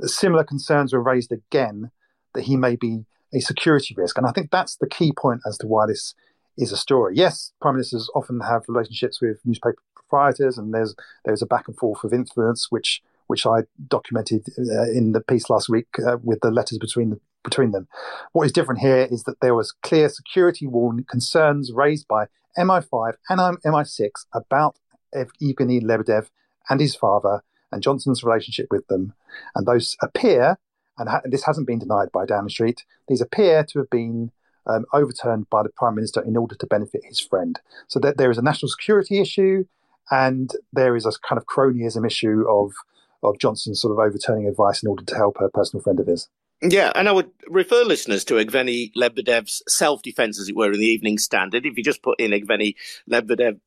[0.04, 1.92] similar concerns were raised again
[2.34, 4.18] that he may be a security risk.
[4.18, 6.16] And I think that's the key point as to why this
[6.58, 7.14] is a story.
[7.16, 10.96] Yes, prime ministers often have relationships with newspaper proprietors, and there's
[11.26, 15.50] there's a back and forth of influence, which which I documented uh, in the piece
[15.50, 17.88] last week uh, with the letters between the, between them.
[18.32, 22.26] What is different here is that there was clear security warning concerns raised by
[22.58, 24.78] MI5 and MI6 about
[25.14, 26.30] Evgeny Lebedev
[26.70, 29.14] and his father and Johnson's relationship with them,
[29.56, 30.58] and those appear,
[30.98, 34.32] and this hasn't been denied by Downing Street, these appear to have been
[34.66, 37.60] um, overturned by the Prime Minister in order to benefit his friend.
[37.88, 39.66] So that there is a national security issue,
[40.12, 42.74] and there is a kind of cronyism issue of
[43.22, 46.30] of Johnson sort of overturning advice in order to help a personal friend of his.
[46.62, 50.80] Yeah, and I would refer listeners to Evgeny Lebedev's self defense, as it were, in
[50.80, 51.66] the Evening Standard.
[51.66, 52.76] If you just put in Evgeny
[53.10, 53.60] Lebedev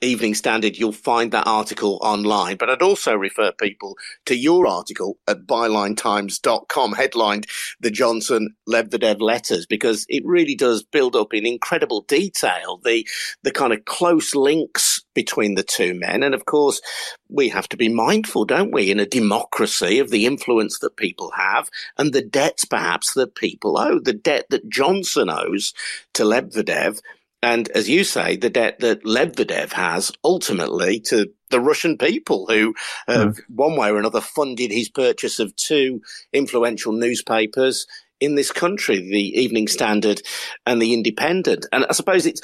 [0.00, 2.56] Evening Standard, you'll find that article online.
[2.56, 3.96] But I'd also refer people
[4.26, 7.48] to your article at bylinetimes.com, headlined
[7.80, 13.04] The Johnson Lebedev Letters, because it really does build up in incredible detail the,
[13.42, 16.22] the kind of close links between the two men.
[16.22, 16.80] And of course,
[17.28, 21.32] we have to be mindful, don't we, in a democracy of the influence that people
[21.36, 25.74] have and the debts perhaps that people owe, the debt that Johnson owes
[26.14, 27.00] to Lebedev
[27.42, 32.74] and as you say, the debt that Lebedev has ultimately to the Russian people who
[33.06, 33.40] have mm.
[33.48, 36.02] one way or another funded his purchase of two
[36.32, 37.86] influential newspapers
[38.20, 40.22] in this country, the Evening Standard
[40.66, 41.66] and the Independent.
[41.72, 42.40] And I suppose it's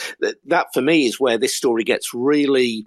[0.47, 2.87] that for me is where this story gets really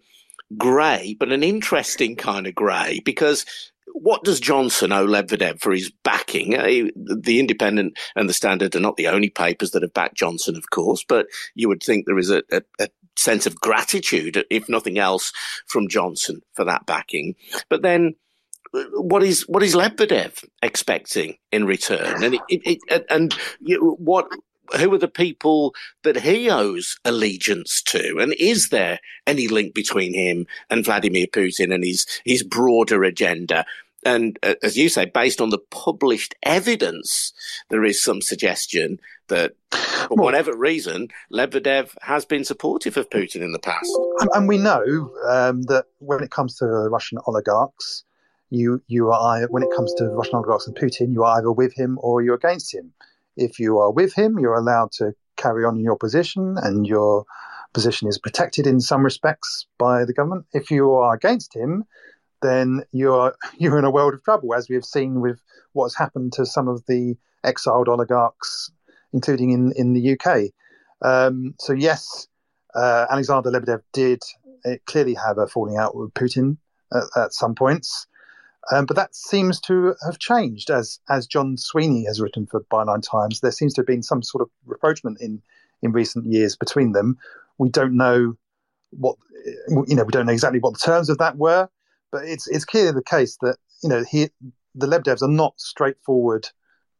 [0.57, 3.45] grey, but an interesting kind of grey because
[3.93, 6.55] what does Johnson owe Lebedev for his backing?
[6.55, 10.55] Uh, the Independent and the Standard are not the only papers that have backed Johnson,
[10.55, 14.69] of course, but you would think there is a, a, a sense of gratitude, if
[14.69, 15.33] nothing else,
[15.65, 17.35] from Johnson for that backing.
[17.69, 18.15] But then,
[18.93, 23.33] what is what is Lebedev expecting in return, and it, it, it, and
[23.79, 24.27] what
[24.75, 28.17] who are the people that he owes allegiance to?
[28.19, 33.65] And is there any link between him and Vladimir Putin and his, his broader agenda?
[34.05, 37.33] And uh, as you say, based on the published evidence,
[37.69, 43.41] there is some suggestion that, for well, whatever reason, Lebedev has been supportive of Putin
[43.41, 43.91] in the past.
[44.33, 48.05] And we know um, that when it comes to Russian oligarchs,
[48.49, 51.73] you you are when it comes to Russian oligarchs and Putin, you are either with
[51.77, 52.93] him or you're against him.
[53.35, 57.25] If you are with him, you're allowed to carry on in your position and your
[57.73, 60.45] position is protected in some respects by the government.
[60.53, 61.83] If you are against him,
[62.41, 65.39] then you're you're in a world of trouble, as we have seen with
[65.73, 68.71] what's happened to some of the exiled oligarchs,
[69.13, 70.51] including in in the UK.
[71.01, 72.27] Um, so yes,
[72.73, 74.21] uh, Alexander Lebedev did
[74.65, 76.57] uh, clearly have a falling out with Putin
[76.93, 78.07] at, at some points.
[78.71, 83.01] Um, but that seems to have changed, as as John Sweeney has written for Byline
[83.01, 83.39] Times.
[83.39, 85.41] There seems to have been some sort of rapprochement in
[85.81, 87.17] in recent years between them.
[87.57, 88.35] We don't know
[88.91, 89.15] what
[89.87, 90.03] you know.
[90.03, 91.69] We don't know exactly what the terms of that were,
[92.11, 94.29] but it's it's clearly the case that you know he
[94.75, 96.49] the Lebedevs are not straightforward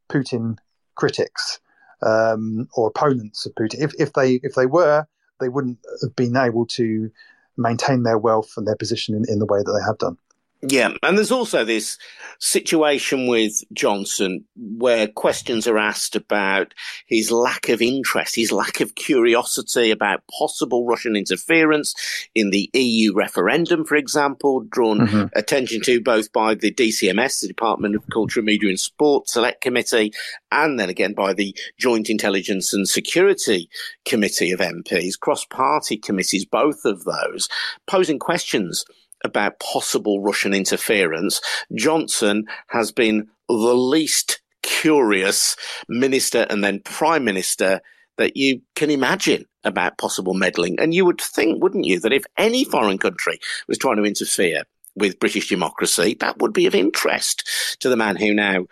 [0.10, 0.58] Putin
[0.95, 1.60] critics
[2.01, 3.82] um, or opponents of Putin.
[3.82, 5.06] If if they if they were,
[5.39, 7.12] they wouldn't have been able to
[7.58, 10.17] maintain their wealth and their position in, in the way that they have done.
[10.62, 12.00] Yeah, and there's also this
[12.39, 16.74] situation with Johnson where questions are asked about
[17.06, 21.93] his lack of interest, his lack of curiosity about possible Russian interference
[22.34, 25.26] in the EU referendum, for example, drawn mm-hmm.
[25.38, 30.12] attention to both by the DCMS, the Department of Culture, Media and Sport Select Committee,
[30.52, 33.70] and then again by the Joint Intelligence and Security
[34.06, 37.48] Committee of MPs, cross party committees, both of those,
[37.86, 38.86] posing questions
[39.23, 41.41] about possible Russian interference,
[41.73, 45.56] Johnson has been the least curious
[45.88, 47.82] minister and then prime minister
[48.17, 50.80] that you can imagine about possible meddling.
[50.80, 54.63] And you would think, wouldn't you, that if any foreign country was trying to interfere
[54.95, 58.65] with British democracy, that would be of interest to the man who now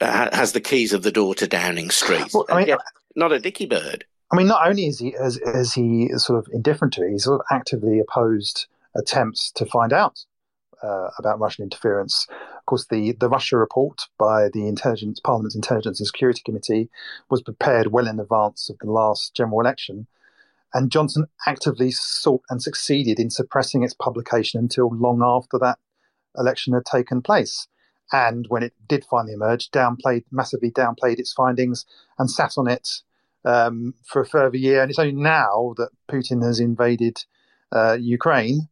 [0.00, 2.32] uh, has the keys of the door to Downing Street.
[2.32, 2.76] Well, I mean,
[3.14, 4.04] not a dicky bird.
[4.30, 7.24] I mean, not only is he is, is he sort of indifferent to it, he's
[7.24, 10.24] sort of actively opposed attempts to find out
[10.82, 12.26] uh, about Russian interference.
[12.30, 16.90] Of course, the, the Russia report by the Intelligence Parliament's Intelligence and Security Committee
[17.30, 20.06] was prepared well in advance of the last general election,
[20.74, 25.78] and Johnson actively sought and succeeded in suppressing its publication until long after that
[26.36, 27.66] election had taken place.
[28.12, 31.84] And when it did finally emerge, downplayed massively downplayed its findings
[32.18, 32.88] and sat on it
[33.44, 34.80] um, for a further year.
[34.80, 37.24] And it's only now that Putin has invaded
[37.72, 38.68] uh, Ukraine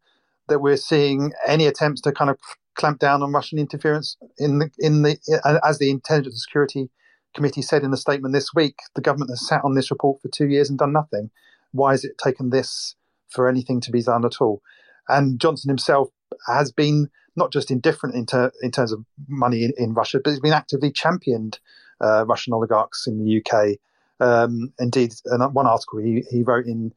[0.48, 2.38] that we're seeing any attempts to kind of
[2.74, 5.18] clamp down on Russian interference in the in the
[5.64, 6.90] as the Intelligence Security
[7.34, 10.28] Committee said in a statement this week, the government has sat on this report for
[10.28, 11.30] two years and done nothing.
[11.72, 12.96] Why has it taken this
[13.28, 14.62] for anything to be done at all?
[15.08, 16.08] And Johnson himself
[16.48, 20.30] has been not just indifferent in, ter- in terms of money in, in, Russia, but
[20.30, 21.60] he's been actively championed
[22.00, 23.76] uh, Russian oligarchs in the UK.
[24.18, 26.92] Um, indeed, one article he, he wrote in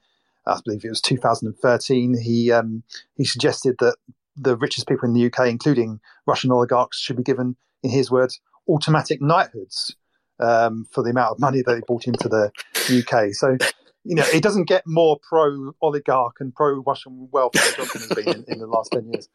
[0.50, 2.84] I believe it was 2013, he um,
[3.16, 3.96] he suggested that
[4.36, 8.40] the richest people in the UK, including Russian oligarchs, should be given, in his words,
[8.68, 9.96] automatic knighthoods
[10.40, 12.52] um, for the amount of money that they brought into the
[12.90, 13.34] UK.
[13.34, 13.58] So,
[14.04, 18.28] you know, it doesn't get more pro oligarch and pro Russian wealth than has been
[18.30, 19.30] in, in the last 10 years.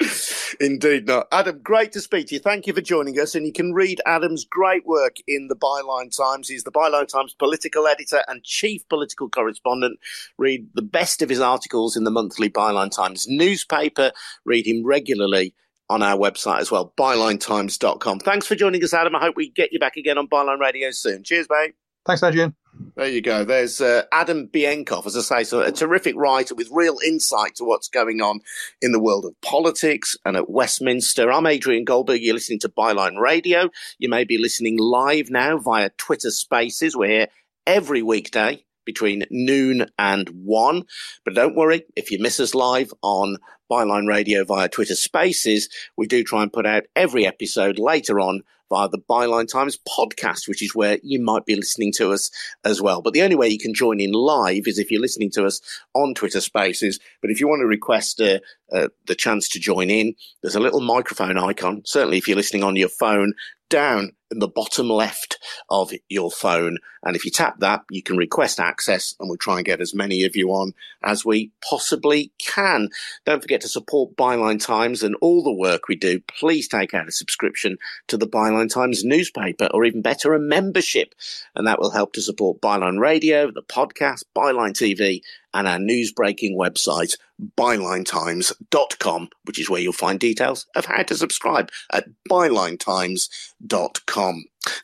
[0.62, 1.26] Indeed not.
[1.32, 2.40] Adam, great to speak to you.
[2.40, 3.34] Thank you for joining us.
[3.34, 6.48] And you can read Adam's great work in the Byline Times.
[6.48, 9.98] He's the Byline Times political editor and chief political correspondent.
[10.38, 14.12] Read the best of his articles in the monthly Byline Times newspaper.
[14.44, 15.52] Read him regularly
[15.90, 18.20] on our website as well, bylinetimes.com.
[18.20, 19.16] Thanks for joining us, Adam.
[19.16, 21.24] I hope we get you back again on Byline Radio soon.
[21.24, 21.74] Cheers, mate.
[22.06, 22.54] Thanks, Adrian.
[22.94, 23.44] There you go.
[23.44, 27.64] There's uh, Adam Bienkov, as I say, so a terrific writer with real insight to
[27.64, 28.40] what's going on
[28.80, 31.30] in the world of politics and at Westminster.
[31.30, 32.22] I'm Adrian Goldberg.
[32.22, 33.68] You're listening to Byline Radio.
[33.98, 36.96] You may be listening live now via Twitter Spaces.
[36.96, 37.28] We're here
[37.66, 40.84] every weekday between noon and one.
[41.24, 43.36] But don't worry, if you miss us live on
[43.70, 48.42] Byline Radio via Twitter Spaces, we do try and put out every episode later on
[48.72, 52.30] via the Byline Times podcast, which is where you might be listening to us
[52.64, 53.02] as well.
[53.02, 55.60] But the only way you can join in live is if you're listening to us
[55.92, 56.98] on Twitter Spaces.
[57.20, 58.38] But if you want to request uh,
[58.72, 61.82] uh, the chance to join in, there's a little microphone icon.
[61.84, 63.34] Certainly, if you're listening on your phone,
[63.68, 66.78] down in the bottom left of your phone.
[67.04, 69.94] And if you tap that, you can request access and we'll try and get as
[69.94, 70.72] many of you on
[71.02, 72.88] as we possibly can.
[73.24, 76.20] Don't forget to support Byline Times and all the work we do.
[76.20, 77.76] Please take out a subscription
[78.08, 81.14] to the Byline Times newspaper or even better, a membership.
[81.54, 85.22] And that will help to support Byline Radio, the podcast, Byline TV
[85.54, 87.16] and our news breaking website,
[87.56, 94.21] bylinetimes.com, which is where you'll find details of how to subscribe at bylinetimes.com.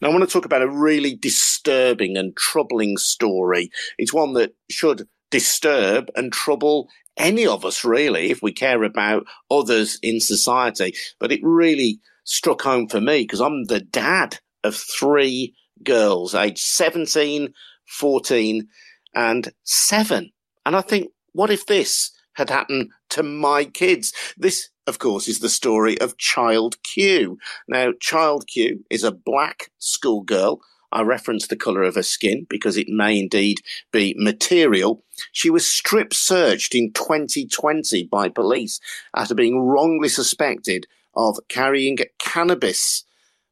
[0.01, 3.71] Now, I want to talk about a really disturbing and troubling story.
[3.97, 9.27] It's one that should disturb and trouble any of us, really, if we care about
[9.51, 10.95] others in society.
[11.19, 16.59] But it really struck home for me because I'm the dad of three girls, aged
[16.59, 17.53] 17,
[17.87, 18.69] 14,
[19.15, 20.31] and 7.
[20.67, 24.13] And I think, what if this had happened to my kids?
[24.37, 27.39] This, of course, is the story of Child Q.
[27.69, 30.61] Now, Child Q is a black schoolgirl.
[30.91, 33.59] I reference the colour of her skin because it may indeed
[33.93, 35.05] be material.
[35.33, 38.81] She was strip searched in 2020 by police
[39.15, 43.05] after being wrongly suspected of carrying cannabis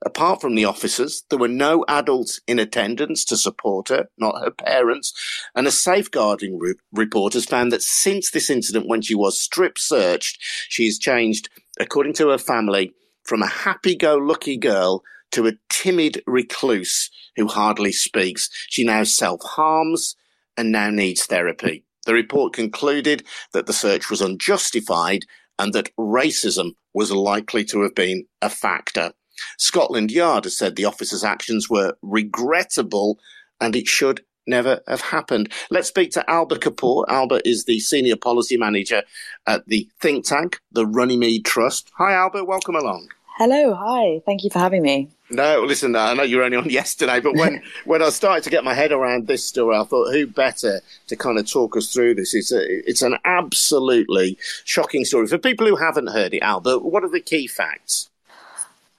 [0.05, 4.51] Apart from the officers, there were no adults in attendance to support her, not her
[4.51, 5.15] parents.
[5.55, 9.79] And a safeguarding re- report has found that since this incident, when she was strip
[9.79, 10.39] searched,
[10.69, 11.49] she's changed,
[11.81, 12.93] according to her family,
[13.25, 18.51] from a happy go lucky girl to a timid recluse who hardly speaks.
[18.69, 20.15] She now self harms
[20.57, 21.85] and now needs therapy.
[22.05, 25.25] The report concluded that the search was unjustified
[25.59, 29.13] and that racism was likely to have been a factor.
[29.59, 33.19] Scotland Yard has said the officer's actions were regrettable
[33.61, 35.53] and it should never have happened.
[35.71, 37.05] Let's speak to Alba Kapoor.
[37.09, 39.03] Alba is the senior policy manager
[39.47, 41.91] at the think tank, the Runnymede Trust.
[41.99, 42.45] Hi, Alba.
[42.45, 43.09] Welcome along.
[43.39, 43.75] Hello.
[43.75, 44.23] Hi.
[44.25, 45.11] Thank you for having me.
[45.29, 48.51] No, listen, I know you were only on yesterday, but when, when I started to
[48.51, 51.93] get my head around this story, I thought who better to kind of talk us
[51.93, 52.35] through this?
[52.35, 55.27] It's, a, it's an absolutely shocking story.
[55.27, 58.09] For people who haven't heard it, Alba, what are the key facts?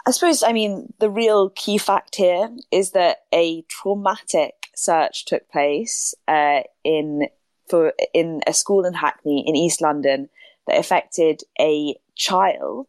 [0.08, 5.49] I suppose, I mean, the real key fact here is that a traumatic search took
[5.49, 7.28] place uh, in
[7.68, 10.30] for in a school in Hackney in East London
[10.66, 12.88] that affected a child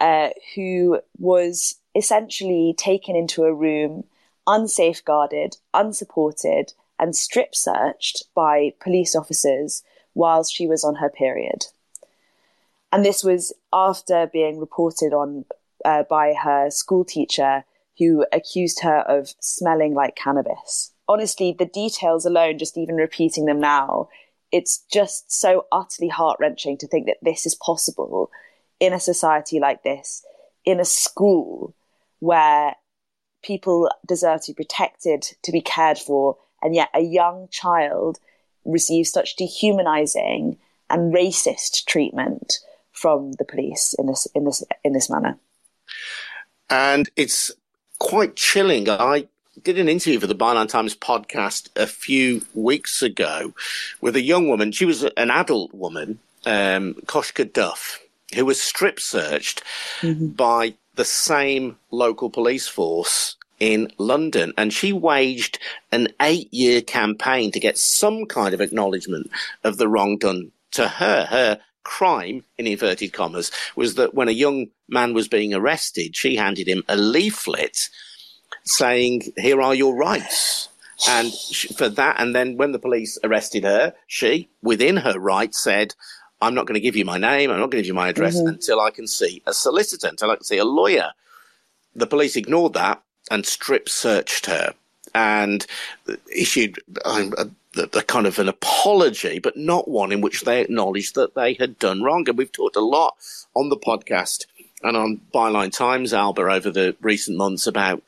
[0.00, 4.04] uh, who was essentially taken into a room,
[4.46, 9.82] unsafeguarded, unsupported, and strip searched by police officers
[10.14, 11.66] whilst she was on her period.
[12.92, 15.46] And this was after being reported on
[15.84, 17.64] uh, by her school teacher
[17.98, 20.92] who accused her of smelling like cannabis.
[21.08, 24.08] Honestly, the details alone, just even repeating them now,
[24.50, 28.30] it's just so utterly heart wrenching to think that this is possible
[28.80, 30.24] in a society like this,
[30.64, 31.74] in a school
[32.20, 32.74] where
[33.42, 38.18] people deserve to be protected, to be cared for, and yet a young child
[38.64, 40.56] receives such dehumanizing
[40.88, 42.60] and racist treatment
[42.92, 45.38] from the police in this in this in this manner
[46.70, 47.52] and it's
[47.98, 48.88] quite chilling.
[48.88, 49.26] I
[49.62, 53.54] did an interview for the Byline Times podcast a few weeks ago
[54.00, 54.72] with a young woman.
[54.72, 58.00] She was an adult woman, um, Koshka Duff,
[58.34, 59.62] who was strip searched
[60.00, 60.28] mm-hmm.
[60.28, 64.52] by the same local police force in London.
[64.56, 65.58] And she waged
[65.92, 69.30] an eight year campaign to get some kind of acknowledgement
[69.62, 71.24] of the wrong done to her.
[71.26, 76.36] Her crime, in inverted commas, was that when a young man was being arrested, she
[76.36, 77.78] handed him a leaflet
[78.64, 80.68] saying, Here are your rights.
[81.08, 81.32] And
[81.76, 85.94] for that, and then when the police arrested her, she, within her rights, said,
[86.40, 88.08] I'm not going to give you my name, I'm not going to give you my
[88.08, 88.48] address mm-hmm.
[88.48, 91.10] until I can see a solicitor, until I can see a lawyer.
[91.94, 94.74] The police ignored that and strip searched her
[95.14, 95.66] and
[96.34, 101.14] issued a, the, the, kind of an apology, but not one in which they acknowledged
[101.14, 102.28] that they had done wrong.
[102.28, 103.16] And we've talked a lot
[103.54, 104.46] on the podcast
[104.82, 108.02] and on Byline Times, Alba, over the recent months about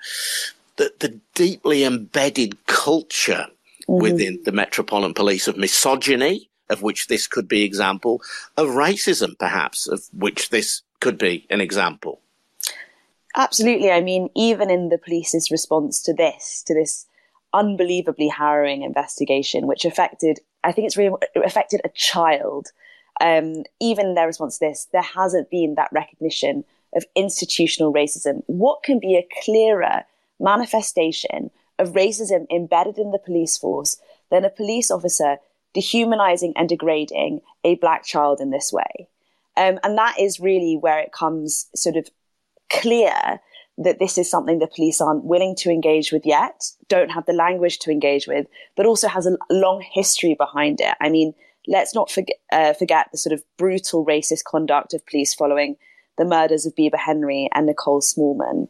[0.76, 3.46] the, the deeply embedded culture
[3.88, 4.02] mm-hmm.
[4.02, 8.20] within the Metropolitan Police of misogyny, of which this could be example,
[8.56, 12.20] of racism, perhaps, of which this could be an example.
[13.34, 13.90] Absolutely.
[13.90, 17.06] I mean, even in the police's response to this, to this
[17.52, 22.68] unbelievably harrowing investigation, which affected, I think it's really affected a child.
[23.20, 28.42] Um, even their response to this, there hasn't been that recognition of institutional racism.
[28.46, 30.04] What can be a clearer
[30.38, 33.96] manifestation of racism embedded in the police force
[34.30, 35.38] than a police officer
[35.74, 39.08] dehumanizing and degrading a black child in this way?
[39.56, 42.10] Um, and that is really where it comes sort of
[42.70, 43.40] clear
[43.78, 47.32] that this is something the police aren't willing to engage with yet, don't have the
[47.32, 50.94] language to engage with, but also has a long history behind it.
[51.00, 51.34] I mean,
[51.66, 55.76] let's not forget, uh, forget the sort of brutal racist conduct of police following
[56.16, 58.68] the murders of Bibaa Henry and Nicole Smallman,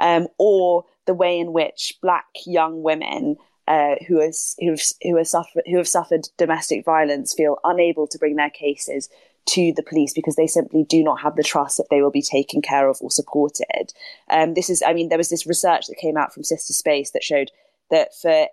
[0.00, 3.36] um, or the way in which black young women
[3.68, 4.20] uh, who,
[4.60, 9.08] who've, who, have suffered, who have suffered domestic violence feel unable to bring their cases
[9.46, 12.22] to the police because they simply do not have the trust that they will be
[12.22, 13.92] taken care of or supported.
[14.30, 17.10] Um, this is, I mean, there was this research that came out from Sistah Space
[17.12, 17.50] that showed
[17.90, 18.46] that for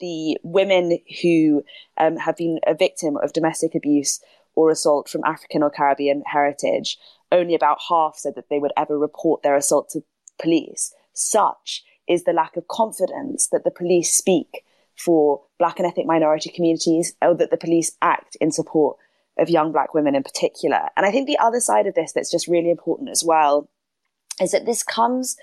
[0.00, 1.62] the women who
[1.96, 4.20] um, have been a victim of domestic abuse
[4.54, 6.98] or assault from African or Caribbean heritage,
[7.30, 10.02] only about half said that they would ever report their assault to
[10.40, 10.92] police.
[11.14, 14.64] Such is the lack of confidence that the police speak
[14.96, 18.96] for black and ethnic minority communities or that the police act in support
[19.38, 20.88] of young black women in particular.
[20.96, 23.68] And I think the other side of this that's just really important as well
[24.40, 25.36] is that this comes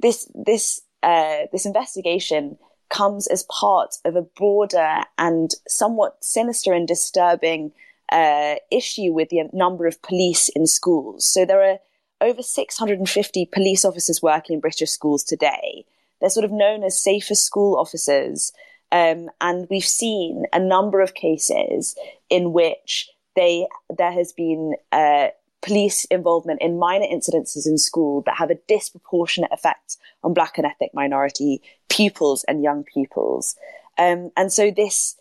[0.00, 2.58] this this uh, this investigation
[2.88, 7.72] comes as part of a broader and somewhat sinister and disturbing
[8.10, 11.24] uh, issue with the number of police in schools.
[11.24, 11.78] So there are
[12.20, 15.86] over 650 police officers working in British schools today.
[16.20, 18.52] They're sort of known as safer school officers.
[18.92, 21.96] Um, and we've seen a number of cases
[22.28, 23.08] in which
[23.40, 23.66] they
[23.96, 25.28] there has been uh,
[25.62, 30.66] police involvement in minor incidences in school that have a disproportionate effect on black and
[30.66, 33.56] ethnic minority pupils and young pupils.
[33.98, 35.16] Um, and so this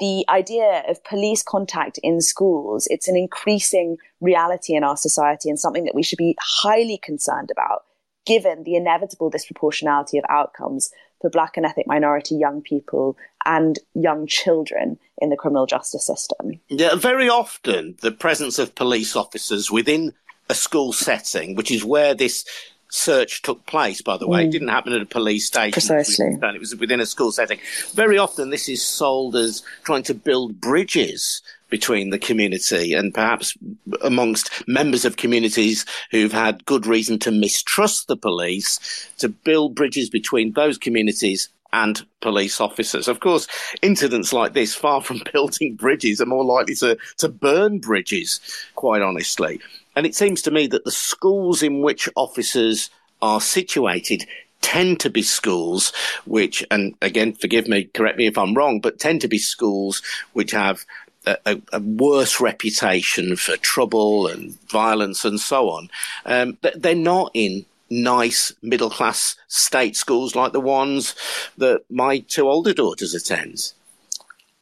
[0.00, 5.58] the idea of police contact in schools, it's an increasing reality in our society and
[5.58, 7.84] something that we should be highly concerned about,
[8.24, 14.26] given the inevitable disproportionality of outcomes for black and ethnic minority young people and young
[14.26, 16.60] children in the criminal justice system.
[16.68, 20.12] Yeah, very often the presence of police officers within
[20.48, 22.44] a school setting, which is where this
[22.90, 24.44] search took place, by the way.
[24.44, 24.48] Mm.
[24.48, 25.72] It didn't happen at a police station.
[25.72, 26.38] Precisely.
[26.40, 27.58] It was within a school setting.
[27.92, 33.56] Very often this is sold as trying to build bridges between the community and perhaps
[34.02, 40.10] amongst members of communities who've had good reason to mistrust the police to build bridges
[40.10, 43.08] between those communities and police officers.
[43.08, 43.46] Of course,
[43.82, 48.40] incidents like this, far from building bridges, are more likely to, to burn bridges,
[48.74, 49.60] quite honestly.
[49.94, 52.90] And it seems to me that the schools in which officers
[53.20, 54.26] are situated
[54.60, 55.92] tend to be schools
[56.24, 60.02] which, and again, forgive me, correct me if I'm wrong, but tend to be schools
[60.32, 60.84] which have
[61.46, 65.90] a, a, worse reputation for trouble and violence and so on.
[66.24, 71.14] Um, they're not in nice middle class state schools like the ones
[71.56, 73.72] that my two older daughters attend.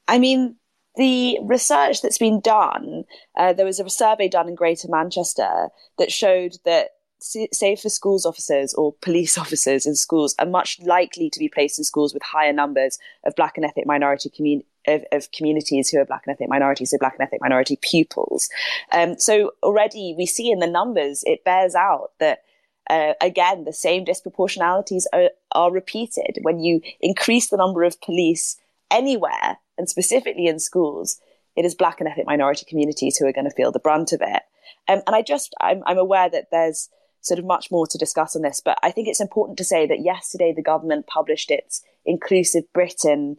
[0.08, 0.56] I mean,
[0.96, 3.04] the research that's been done,
[3.36, 8.74] uh, there was a survey done in Greater Manchester that showed that safer schools officers
[8.74, 12.52] or police officers in schools are much likely to be placed in schools with higher
[12.52, 16.48] numbers of black and ethnic minority community of, of, communities who are black and ethnic
[16.48, 18.48] minorities, so black and ethnic minority pupils.
[18.92, 22.42] Um, so already we see in the numbers, it bears out that
[22.88, 28.56] uh, again, the same disproportionalities are, are repeated when you increase the number of police
[28.90, 31.20] anywhere, and specifically in schools.
[31.56, 34.20] It is black and ethnic minority communities who are going to feel the brunt of
[34.22, 34.42] it.
[34.88, 36.90] Um, and I just, I'm, I'm aware that there's
[37.22, 39.86] sort of much more to discuss on this, but I think it's important to say
[39.86, 43.36] that yesterday the government published its Inclusive Britain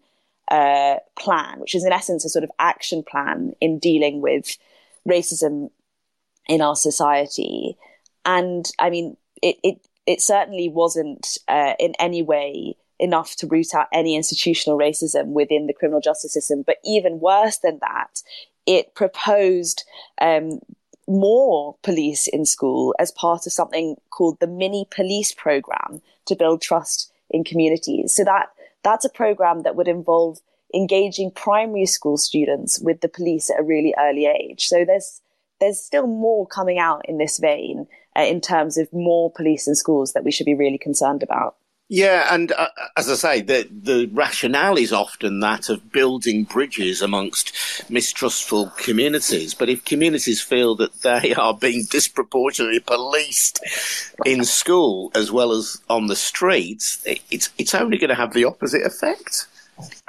[0.50, 4.58] uh, plan, which is in essence a sort of action plan in dealing with
[5.08, 5.70] racism
[6.48, 7.78] in our society.
[8.26, 13.76] And I mean, it it, it certainly wasn't uh, in any way enough to root
[13.76, 16.64] out any institutional racism within the criminal justice system.
[16.66, 18.24] But even worse than that,
[18.66, 19.84] it proposed
[20.20, 20.60] um,
[21.08, 26.62] more police in school as part of something called the mini police program to build
[26.62, 28.14] trust in communities.
[28.14, 28.50] So that
[28.88, 30.40] that's a program that would involve
[30.74, 34.68] engaging primary school students with the police at a really early age.
[34.68, 35.22] So there's
[35.60, 37.86] there's still more coming out in this vein
[38.16, 41.57] uh, in terms of more police in schools that we should be really concerned about.
[41.90, 42.68] Yeah, and uh,
[42.98, 47.54] as I say, the the rationale is often that of building bridges amongst
[47.90, 49.54] mistrustful communities.
[49.54, 53.64] But if communities feel that they are being disproportionately policed
[54.26, 58.44] in school as well as on the streets, it's it's only going to have the
[58.44, 59.48] opposite effect.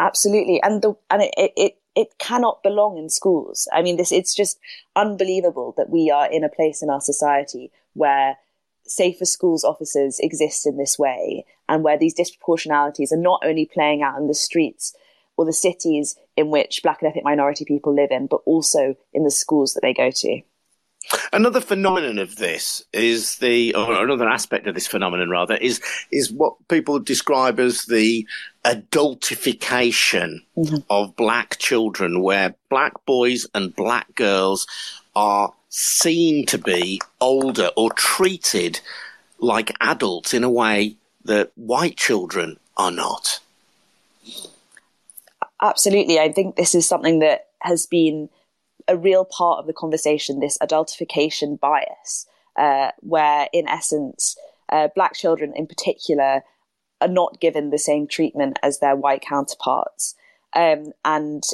[0.01, 3.69] Absolutely, and the and it, it it cannot belong in schools.
[3.73, 4.59] I mean, this it's just
[4.97, 8.39] unbelievable that we are in a place in our society where
[8.85, 14.03] safer schools officers exist in this way and where these disproportionalities are not only playing
[14.03, 14.95] out in the streets
[15.37, 19.25] or the cities in which black and ethnic minority people live in, but also in
[19.25, 20.41] the schools that they go to.
[21.33, 26.31] Another phenomenon of this is the, or another aspect of this phenomenon rather, is is
[26.31, 28.27] what people describe as the
[28.65, 30.77] adultification mm-hmm.
[30.91, 34.67] of black children, where black boys and black girls
[35.17, 38.81] are seen to be older or treated
[39.39, 40.97] like adults in a way
[41.29, 43.41] that white children are not.
[45.63, 46.19] Absolutely.
[46.19, 48.29] I think this is something that has been
[48.87, 52.27] a real part of the conversation, this adultification bias,
[52.57, 54.37] uh, where in essence,
[54.71, 56.43] uh, black children in particular
[57.01, 60.15] are not given the same treatment as their white counterparts.
[60.55, 61.45] Um, and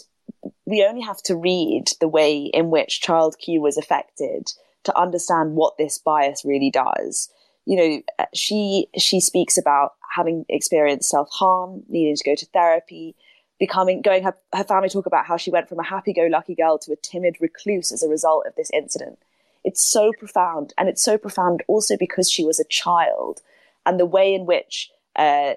[0.67, 4.53] we only have to read the way in which Child Q was affected
[4.85, 7.31] to understand what this bias really does.
[7.67, 12.47] You know, uh, she she speaks about having experienced self harm, needing to go to
[12.47, 13.15] therapy,
[13.59, 16.93] becoming going her, her family talk about how she went from a happy-go-lucky girl to
[16.93, 19.19] a timid recluse as a result of this incident.
[19.65, 23.41] It's so profound, and it's so profound also because she was a child,
[23.87, 25.55] and the way in which uh,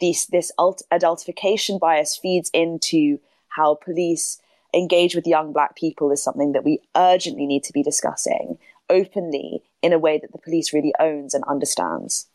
[0.00, 3.18] this this adultification bias feeds into
[3.48, 4.40] how police
[4.74, 8.58] engage with young black people is something that we urgently need to be discussing
[8.90, 12.26] openly in a way that the police really owns and understands.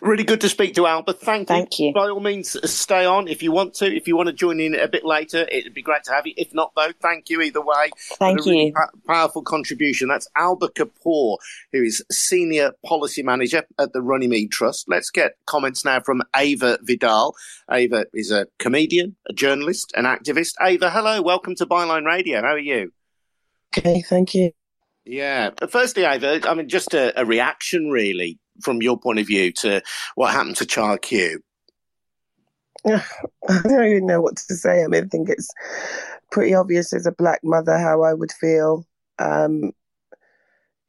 [0.00, 1.12] Really good to speak to Alba.
[1.12, 1.54] Thank you.
[1.54, 1.92] Thank you.
[1.92, 3.94] By all means, uh, stay on if you want to.
[3.94, 6.32] If you want to join in a bit later, it'd be great to have you.
[6.38, 7.90] If not, though, thank you either way.
[8.18, 8.52] Thank you.
[8.52, 8.74] Really
[9.06, 10.08] powerful contribution.
[10.08, 11.36] That's Alba Kapoor,
[11.70, 14.88] who is Senior Policy Manager at the Runnymede Trust.
[14.88, 17.34] Let's get comments now from Ava Vidal.
[17.70, 20.54] Ava is a comedian, a journalist, an activist.
[20.62, 21.20] Ava, hello.
[21.20, 22.40] Welcome to Byline Radio.
[22.40, 22.90] How are you?
[23.76, 24.52] Okay, thank you.
[25.04, 25.50] Yeah.
[25.68, 29.82] Firstly, Ava, I mean, just a, a reaction really from your point of view to
[30.14, 31.42] what happened to Child Q?
[32.86, 33.02] I
[33.48, 34.82] don't even know what to say.
[34.82, 35.48] I mean, I think it's
[36.30, 38.86] pretty obvious as a black mother how I would feel.
[39.18, 39.72] Um,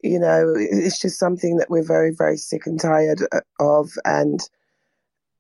[0.02, 3.92] you know, it's just something that we're very, very sick and tired uh, of.
[4.06, 4.40] And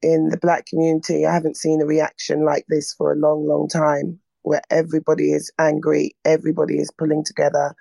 [0.02, 3.68] in the black community, I haven't seen a reaction like this for a long, long
[3.68, 7.76] time where everybody is angry, everybody is pulling together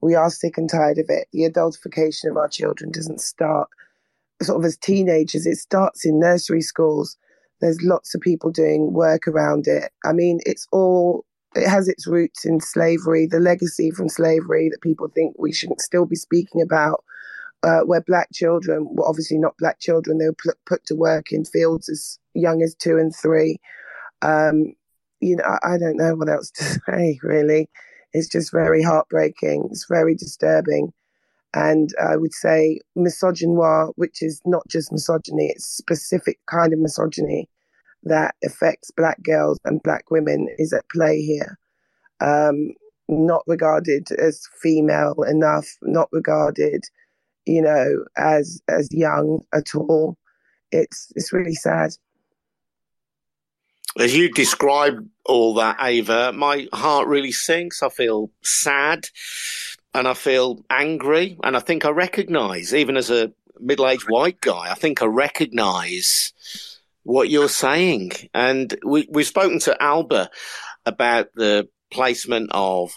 [0.00, 1.28] we are sick and tired of it.
[1.32, 3.68] The adultification of our children doesn't start
[4.42, 7.16] sort of as teenagers, it starts in nursery schools.
[7.60, 9.90] There's lots of people doing work around it.
[10.04, 11.24] I mean, it's all,
[11.56, 15.80] it has its roots in slavery, the legacy from slavery that people think we shouldn't
[15.80, 17.04] still be speaking about.
[17.64, 21.44] Uh, where black children were obviously not black children, they were put to work in
[21.44, 23.58] fields as young as two and three.
[24.22, 24.74] Um,
[25.18, 27.68] you know, I, I don't know what else to say, really.
[28.12, 29.68] It's just very heartbreaking.
[29.70, 30.92] It's very disturbing.
[31.54, 37.48] And I would say misogynoir, which is not just misogyny, it's specific kind of misogyny
[38.04, 41.58] that affects black girls and black women is at play here.
[42.20, 42.74] Um,
[43.08, 46.84] not regarded as female enough, not regarded,
[47.46, 50.16] you know, as as young at all.
[50.70, 51.92] It's it's really sad.
[53.98, 57.82] As you describe all that, Ava, my heart really sinks.
[57.82, 59.06] I feel sad
[59.92, 61.36] and I feel angry.
[61.42, 65.06] And I think I recognize, even as a middle aged white guy, I think I
[65.06, 66.32] recognize
[67.02, 68.12] what you're saying.
[68.32, 70.30] And we, we've spoken to Alba
[70.86, 72.96] about the placement of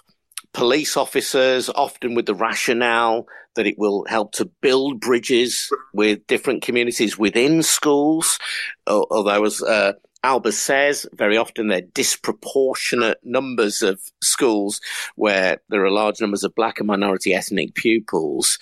[0.54, 3.26] police officers, often with the rationale
[3.56, 8.38] that it will help to build bridges with different communities within schools.
[8.86, 9.94] Although, as uh,
[10.24, 14.80] Alba says very often they're disproportionate numbers of schools
[15.16, 18.60] where there are large numbers of black and minority ethnic pupils.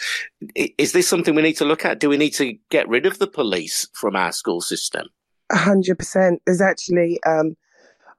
[0.55, 1.99] Is this something we need to look at?
[1.99, 5.07] Do we need to get rid of the police from our school system?
[5.49, 6.41] A hundred percent.
[6.45, 7.57] There's actually, um,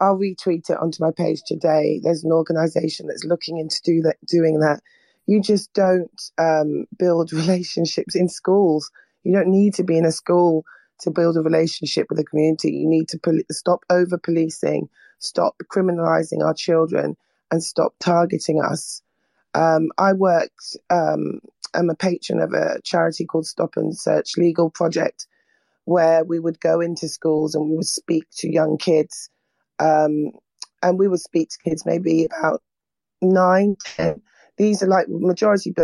[0.01, 2.01] I'll retweet it onto my page today.
[2.03, 4.80] There's an organisation that's looking into do that, doing that.
[5.26, 8.91] You just don't um, build relationships in schools.
[9.22, 10.64] You don't need to be in a school
[11.01, 12.72] to build a relationship with the community.
[12.72, 14.88] You need to pol- stop over policing,
[15.18, 17.16] stop criminalizing our children,
[17.51, 19.03] and stop targeting us.
[19.55, 21.40] Um, I worked, um,
[21.74, 25.26] I'm a patron of a charity called Stop and Search Legal Project,
[25.84, 29.28] where we would go into schools and we would speak to young kids.
[29.78, 30.32] Um,
[30.82, 32.62] and we would speak to kids maybe about
[33.20, 34.22] nine, ten.
[34.57, 35.74] These are like majority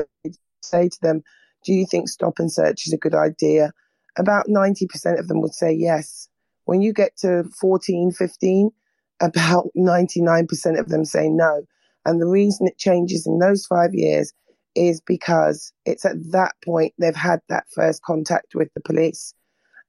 [0.63, 1.23] say to them,
[1.65, 3.73] Do you think stop and search is a good idea?
[4.19, 6.29] About 90% of them would say yes.
[6.65, 8.71] When you get to 14, 15,
[9.21, 11.63] about 99% of them say no.
[12.05, 14.33] And the reason it changes in those five years
[14.75, 19.35] is because it's at that point they've had that first contact with the police.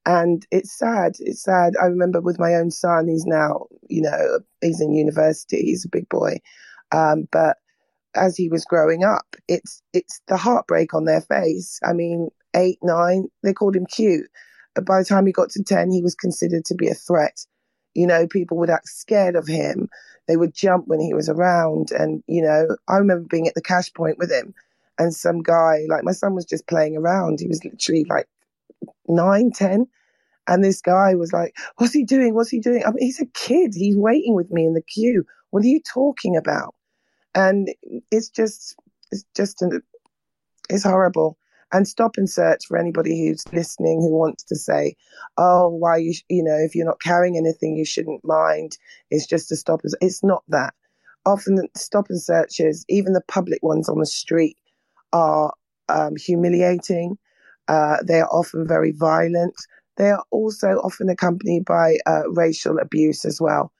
[0.06, 1.16] And it's sad.
[1.20, 1.74] It's sad.
[1.80, 5.90] I remember with my own son, he's now, you know, he's in university, he's a
[5.90, 6.40] big boy.
[6.92, 7.58] Um, but
[8.14, 11.78] as he was growing up, it's it's the heartbreak on their face.
[11.84, 14.28] I mean, eight, nine, they called him cute.
[14.82, 17.44] By the time he got to 10, he was considered to be a threat.
[17.94, 19.88] You know, people would act scared of him.
[20.28, 21.90] They would jump when he was around.
[21.90, 24.54] And, you know, I remember being at the cash point with him
[24.98, 27.40] and some guy, like my son was just playing around.
[27.40, 28.28] He was literally like
[29.06, 29.86] nine, ten.
[30.46, 32.34] And this guy was like, What's he doing?
[32.34, 32.82] What's he doing?
[32.84, 33.72] I mean, he's a kid.
[33.74, 35.24] He's waiting with me in the queue.
[35.50, 36.74] What are you talking about?
[37.34, 37.70] And
[38.10, 38.74] it's just,
[39.12, 39.82] it's just, an,
[40.68, 41.38] it's horrible.
[41.72, 44.96] And stop and search for anybody who's listening who wants to say,
[45.36, 48.78] oh, why you, you know, if you're not carrying anything, you shouldn't mind.
[49.10, 49.80] It's just a stop.
[49.84, 50.74] And- It's not that.
[51.26, 54.56] Often stop and searches, even the public ones on the street,
[55.12, 55.52] are
[55.88, 57.18] um, humiliating.
[57.66, 59.54] Uh, they are often very violent.
[59.96, 63.72] They are also often accompanied by uh, racial abuse as well,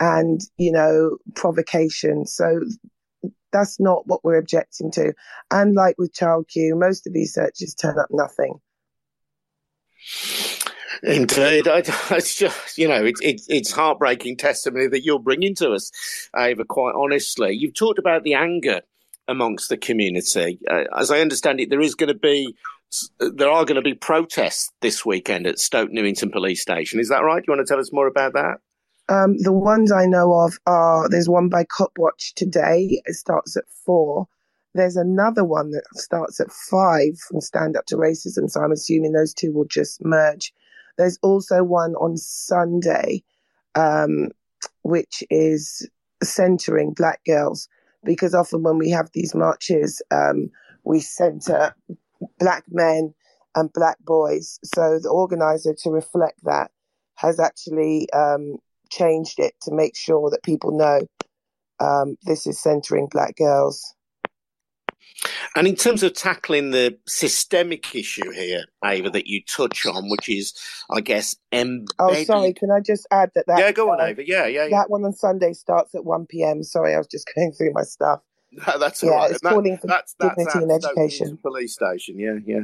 [0.00, 2.26] and you know provocation.
[2.26, 2.60] So
[3.56, 5.12] that's not what we're objecting to.
[5.50, 8.60] And like with Child Q, most of these searches turn up nothing.
[11.02, 15.90] Indeed, it's just you know it's it, it's heartbreaking testimony that you're bringing to us,
[16.36, 16.64] Ava.
[16.64, 18.80] Quite honestly, you've talked about the anger
[19.28, 20.58] amongst the community.
[20.70, 22.54] Uh, as I understand it, there is going to be
[23.18, 27.00] there are going to be protests this weekend at Stoke Newington Police Station.
[27.00, 27.42] Is that right?
[27.42, 28.58] Do you want to tell us more about that?
[29.08, 33.00] Um, the ones I know of are there's one by Copwatch today.
[33.04, 34.26] It starts at four.
[34.74, 38.50] There's another one that starts at five from Stand Up to Racism.
[38.50, 40.52] So I'm assuming those two will just merge.
[40.98, 43.22] There's also one on Sunday,
[43.74, 44.30] um,
[44.82, 45.88] which is
[46.22, 47.68] centering black girls
[48.04, 50.50] because often when we have these marches, um,
[50.84, 51.74] we center
[52.38, 53.14] black men
[53.54, 54.58] and black boys.
[54.64, 56.70] So the organizer, to reflect that,
[57.16, 58.56] has actually um,
[58.90, 61.00] changed it to make sure that people know
[61.80, 63.94] um, this is centering black girls.
[65.54, 70.28] And in terms of tackling the systemic issue here, Ava, that you touch on, which
[70.28, 70.52] is,
[70.90, 71.88] I guess, embedded.
[71.98, 72.52] Oh, sorry.
[72.52, 73.46] Can I just add that?
[73.46, 74.26] that yeah, go on, uh, Ava.
[74.26, 74.78] Yeah, yeah, yeah.
[74.78, 76.62] That one on Sunday starts at one p.m.
[76.62, 78.20] Sorry, I was just going through my stuff.
[78.52, 79.30] No, that's all yeah, right.
[79.30, 81.38] It's that, calling for that's, that's dignity and education.
[81.38, 82.18] Police station.
[82.18, 82.60] Yeah, yeah.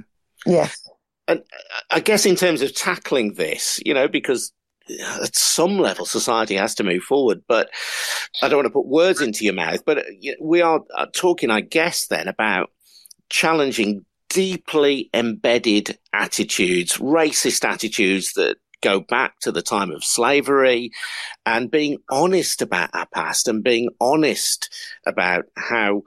[0.47, 0.89] Yes.
[1.29, 1.43] And
[1.91, 4.53] I guess in terms of tackling this, you know, because
[5.23, 7.71] at some level society has to move forward but
[8.43, 11.51] i don't want to put words into your mouth but uh, we are uh, talking
[11.51, 12.71] i guess then about
[13.29, 20.91] challenging deeply embedded attitudes racist attitudes that go back to the time of slavery
[21.47, 24.69] and being honest about our past and being honest
[25.07, 26.03] about how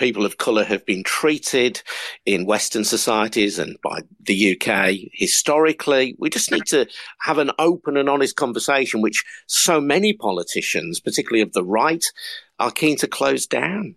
[0.00, 1.82] people of colour have been treated
[2.24, 6.16] in Western societies and by the UK historically.
[6.18, 6.88] We just need to
[7.20, 12.04] have an open and honest conversation, which so many politicians, particularly of the right,
[12.58, 13.94] are keen to close down.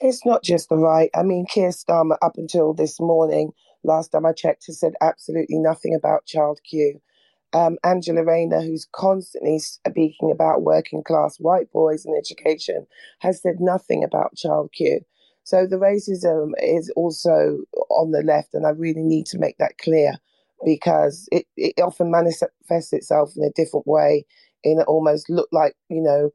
[0.00, 1.10] It's not just the right.
[1.14, 3.52] I mean, Keir Starmer, up until this morning,
[3.84, 7.00] last time I checked, has said absolutely nothing about Child Q
[7.52, 12.86] um, Angela Rayner, who's constantly speaking about working class white boys and education,
[13.20, 15.00] has said nothing about Child Q.
[15.42, 17.58] So the racism is also
[17.90, 20.14] on the left, and I really need to make that clear
[20.64, 24.26] because it, it often manifests itself in a different way,
[24.62, 26.30] in almost look like, you know,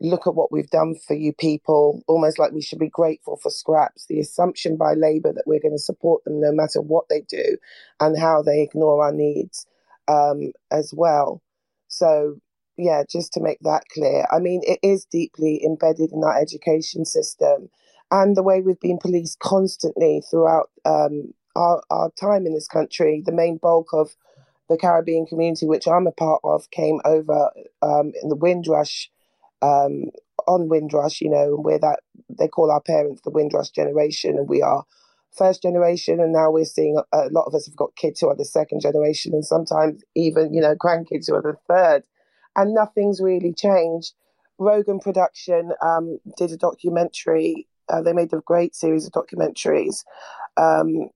[0.00, 3.50] look at what we've done for you people, almost like we should be grateful for
[3.50, 4.06] scraps.
[4.06, 7.56] The assumption by Labour that we're going to support them no matter what they do
[8.00, 9.66] and how they ignore our needs
[10.08, 11.42] um, as well.
[11.88, 12.36] So,
[12.76, 17.04] yeah, just to make that clear, I mean, it is deeply embedded in our education
[17.04, 17.68] system
[18.10, 23.22] and the way we've been policed constantly throughout um, our, our time in this country.
[23.24, 24.14] The main bulk of
[24.68, 27.50] the Caribbean community, which I'm a part of, came over
[27.82, 29.10] um, in the Windrush,
[29.62, 30.10] um,
[30.46, 34.48] on Windrush, you know, and we're that, they call our parents the Windrush generation, and
[34.48, 34.84] we are
[35.36, 38.28] first generation, and now we're seeing a, a, lot of us have got kids who
[38.28, 42.04] are the second generation, and sometimes even you know grandkids who are the third,
[42.56, 44.14] and nothing's really changed.
[44.58, 47.66] Rogan Production um, did a documentary.
[47.88, 50.04] Uh, they made a great series of documentaries
[50.56, 51.08] um,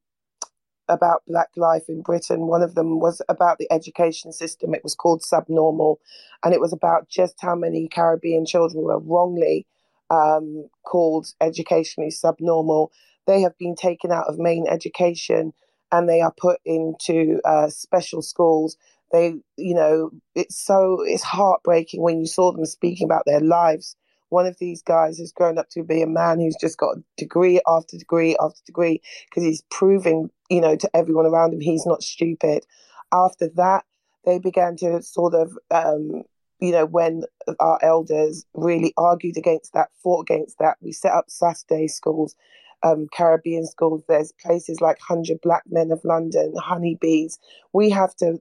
[0.88, 2.46] about Black life in Britain.
[2.46, 4.74] One of them was about the education system.
[4.74, 6.00] It was called Subnormal,
[6.44, 9.66] and it was about just how many Caribbean children were wrongly
[10.10, 12.92] um, called educationally subnormal.
[13.30, 15.52] They have been taken out of main education
[15.92, 18.76] and they are put into uh, special schools.
[19.12, 23.94] They, you know, it's so it's heartbreaking when you saw them speaking about their lives.
[24.30, 27.60] One of these guys has grown up to be a man who's just got degree
[27.68, 32.02] after degree after degree because he's proving, you know, to everyone around him he's not
[32.02, 32.66] stupid.
[33.12, 33.84] After that,
[34.24, 36.24] they began to sort of um,
[36.60, 37.22] you know, when
[37.58, 42.34] our elders really argued against that, fought against that, we set up Saturday schools,
[42.82, 44.02] um, Caribbean schools.
[44.08, 47.38] There's places like 100 Black Men of London, Honeybees.
[47.72, 48.40] We have to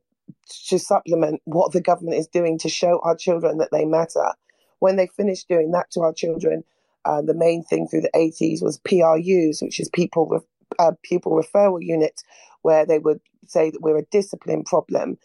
[0.68, 4.34] to supplement what the government is doing to show our children that they matter.
[4.78, 6.64] When they finish doing that to our children,
[7.06, 10.46] uh, the main thing through the 80s was PRUs, which is people
[10.78, 12.24] uh, pupil referral units,
[12.62, 15.18] where they would say that we're a discipline problem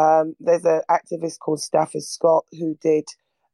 [0.00, 3.04] um, there's an activist called Stafford Scott who did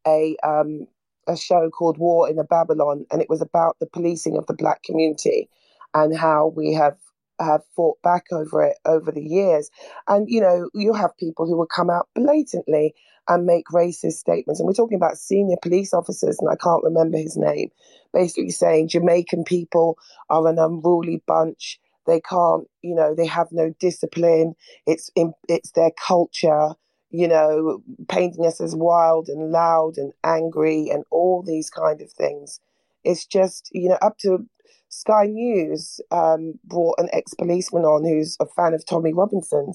[0.07, 0.87] a um,
[1.27, 4.55] a show called War in a Babylon, and it was about the policing of the
[4.55, 5.49] black community
[5.95, 6.97] and how we have
[7.39, 9.71] have fought back over it over the years.
[10.09, 12.95] And you know, you have people who will come out blatantly
[13.29, 14.61] and make racist statements.
[14.61, 17.71] And we're talking about senior police officers, and I can't remember his name,
[18.13, 19.99] basically saying Jamaican people
[20.31, 21.81] are an unruly bunch.
[22.07, 24.55] They can't, you know, they have no discipline.
[24.87, 26.75] It's in, it's their culture,
[27.17, 32.13] you know, painting us as wild and loud and angry and all these kind of
[32.13, 32.61] things.
[33.05, 34.47] It's just, you know, up to
[34.89, 39.73] Sky News um, brought an ex policeman on who's a fan of Tommy Robinson,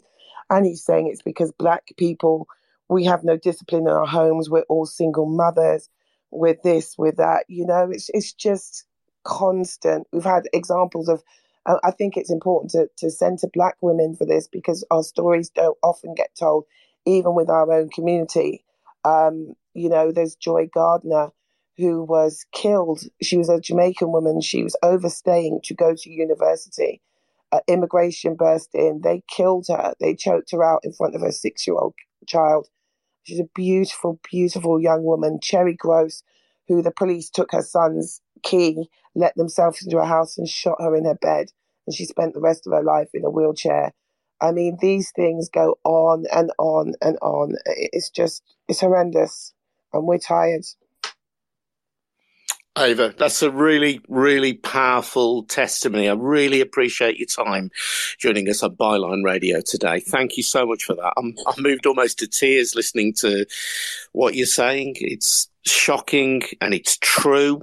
[0.50, 2.48] and he's saying it's because black people
[2.90, 4.50] we have no discipline in our homes.
[4.50, 5.90] We're all single mothers.
[6.34, 8.86] With this, with that, you know, it's it's just
[9.24, 10.08] constant.
[10.14, 11.22] We've had examples of
[11.66, 15.78] I think it's important to, to center Black women for this because our stories don't
[15.84, 16.66] often get told,
[17.06, 18.64] even with our own community.
[19.04, 21.30] Um, you know, there's Joy Gardner
[21.78, 23.02] who was killed.
[23.22, 24.42] She was a Jamaican woman.
[24.42, 27.02] She was overstaying to go to university.
[27.52, 29.02] Uh, immigration burst in.
[29.04, 29.94] They killed her.
[30.00, 31.96] They choked her out in front of her six year old
[32.28, 32.68] child.
[33.24, 35.40] She's a beautiful, beautiful young woman.
[35.42, 36.24] Cherry Groce,
[36.68, 40.96] who the police took her son's key, let themselves into her house and shot her
[40.96, 41.48] in her bed.
[41.86, 43.94] And she spent the rest of her life in a wheelchair.
[44.42, 47.54] I mean, these things go on and on and on.
[47.66, 49.54] It's just, it's horrendous.
[49.94, 50.66] And we're tired.
[52.78, 56.08] Ava, that's a really, really powerful testimony.
[56.08, 57.70] I really appreciate your time
[58.18, 60.00] joining us on Byline Radio today.
[60.00, 61.14] Thank you so much for that.
[61.18, 63.46] I'm, I'm moved almost to tears listening to
[64.14, 64.96] what you're saying.
[65.00, 67.62] It's shocking and it's true.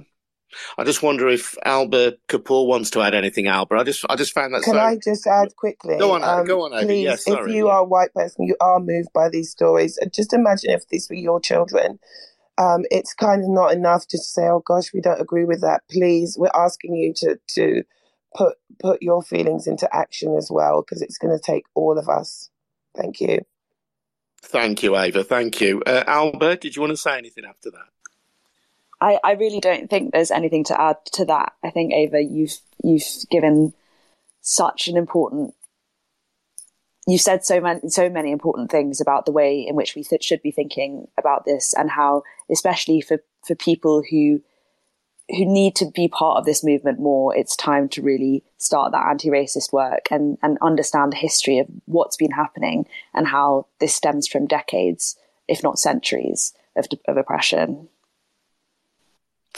[0.77, 3.47] I just wonder if Alba Kapoor wants to add anything.
[3.47, 4.63] Alba, I just I just found that.
[4.63, 4.79] Can so...
[4.79, 5.97] I just add quickly?
[5.97, 7.73] Go on, um, go on, Please, yes, if you yeah.
[7.73, 9.99] are a white person, you are moved by these stories.
[10.13, 11.99] Just imagine if these were your children.
[12.57, 15.83] Um, it's kind of not enough to say, "Oh gosh, we don't agree with that."
[15.89, 17.83] Please, we're asking you to to
[18.35, 22.09] put put your feelings into action as well, because it's going to take all of
[22.09, 22.49] us.
[22.97, 23.39] Thank you.
[24.41, 25.23] Thank you, Ava.
[25.23, 26.57] Thank you, uh, Alba.
[26.57, 27.87] Did you want to say anything after that?
[29.01, 31.53] I, I really don't think there's anything to add to that.
[31.63, 33.73] I think Ava, you've you've given
[34.41, 35.53] such an important
[37.07, 40.23] you've said so many so many important things about the way in which we th-
[40.23, 44.41] should be thinking about this and how especially for for people who
[45.29, 49.07] who need to be part of this movement more it's time to really start that
[49.07, 54.27] anti-racist work and and understand the history of what's been happening and how this stems
[54.27, 55.15] from decades
[55.47, 57.87] if not centuries of, of oppression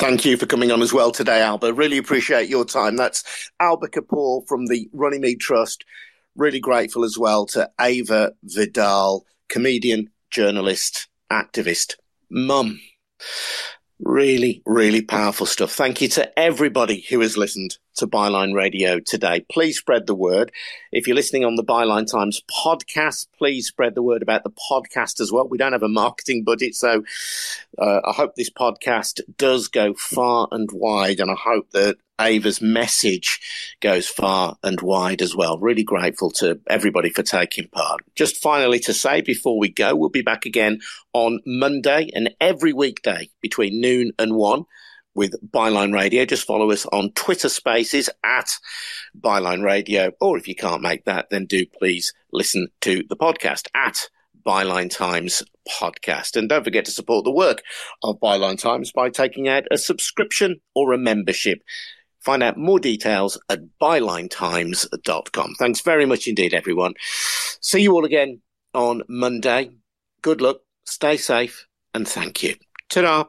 [0.02, 1.76] Thank you for coming on as well today, Alba.
[1.76, 2.96] Really appreciate your time.
[2.96, 3.24] That's
[3.60, 5.86] Alba Kapoor from the Runnymede Trust.
[6.36, 11.98] Really grateful as well to Ava Vidal, comedian, journalist, activist,
[12.32, 12.82] mum.
[14.00, 15.72] Really, really powerful stuff.
[15.72, 19.46] Thank you to everybody who has listened to Byline Radio today.
[19.52, 20.52] Please spread the word.
[20.92, 25.20] If you're listening on the Byline Times podcast, please spread the word about the podcast
[25.20, 25.48] as well.
[25.48, 27.04] We don't have a marketing budget, so
[27.78, 32.60] uh, I hope this podcast does go far and wide, and I hope that Ava's
[32.60, 33.40] message
[33.82, 35.60] goes far and wide as well.
[35.60, 38.02] Really grateful to everybody for taking part.
[38.16, 40.80] Just finally to say before we go, we'll be back again
[41.14, 44.66] on Monday and every weekday between noon and one
[45.14, 46.26] with Byline Radio.
[46.26, 48.50] Just follow us on Twitter Spaces at
[49.20, 50.12] Byline Radio.
[50.20, 54.10] Or if you can't make that, then do please listen to the podcast at
[54.46, 56.36] Byline Times podcast.
[56.36, 57.62] And don't forget to support the work
[58.04, 61.62] of Byline Times by taking out a subscription or a membership
[62.22, 65.56] Find out more details at bylinetimes.com.
[65.58, 66.94] Thanks very much indeed, everyone.
[67.62, 68.42] See you all again
[68.74, 69.72] on Monday.
[70.22, 72.56] Good luck, stay safe, and thank you.
[72.90, 73.26] Ta-da!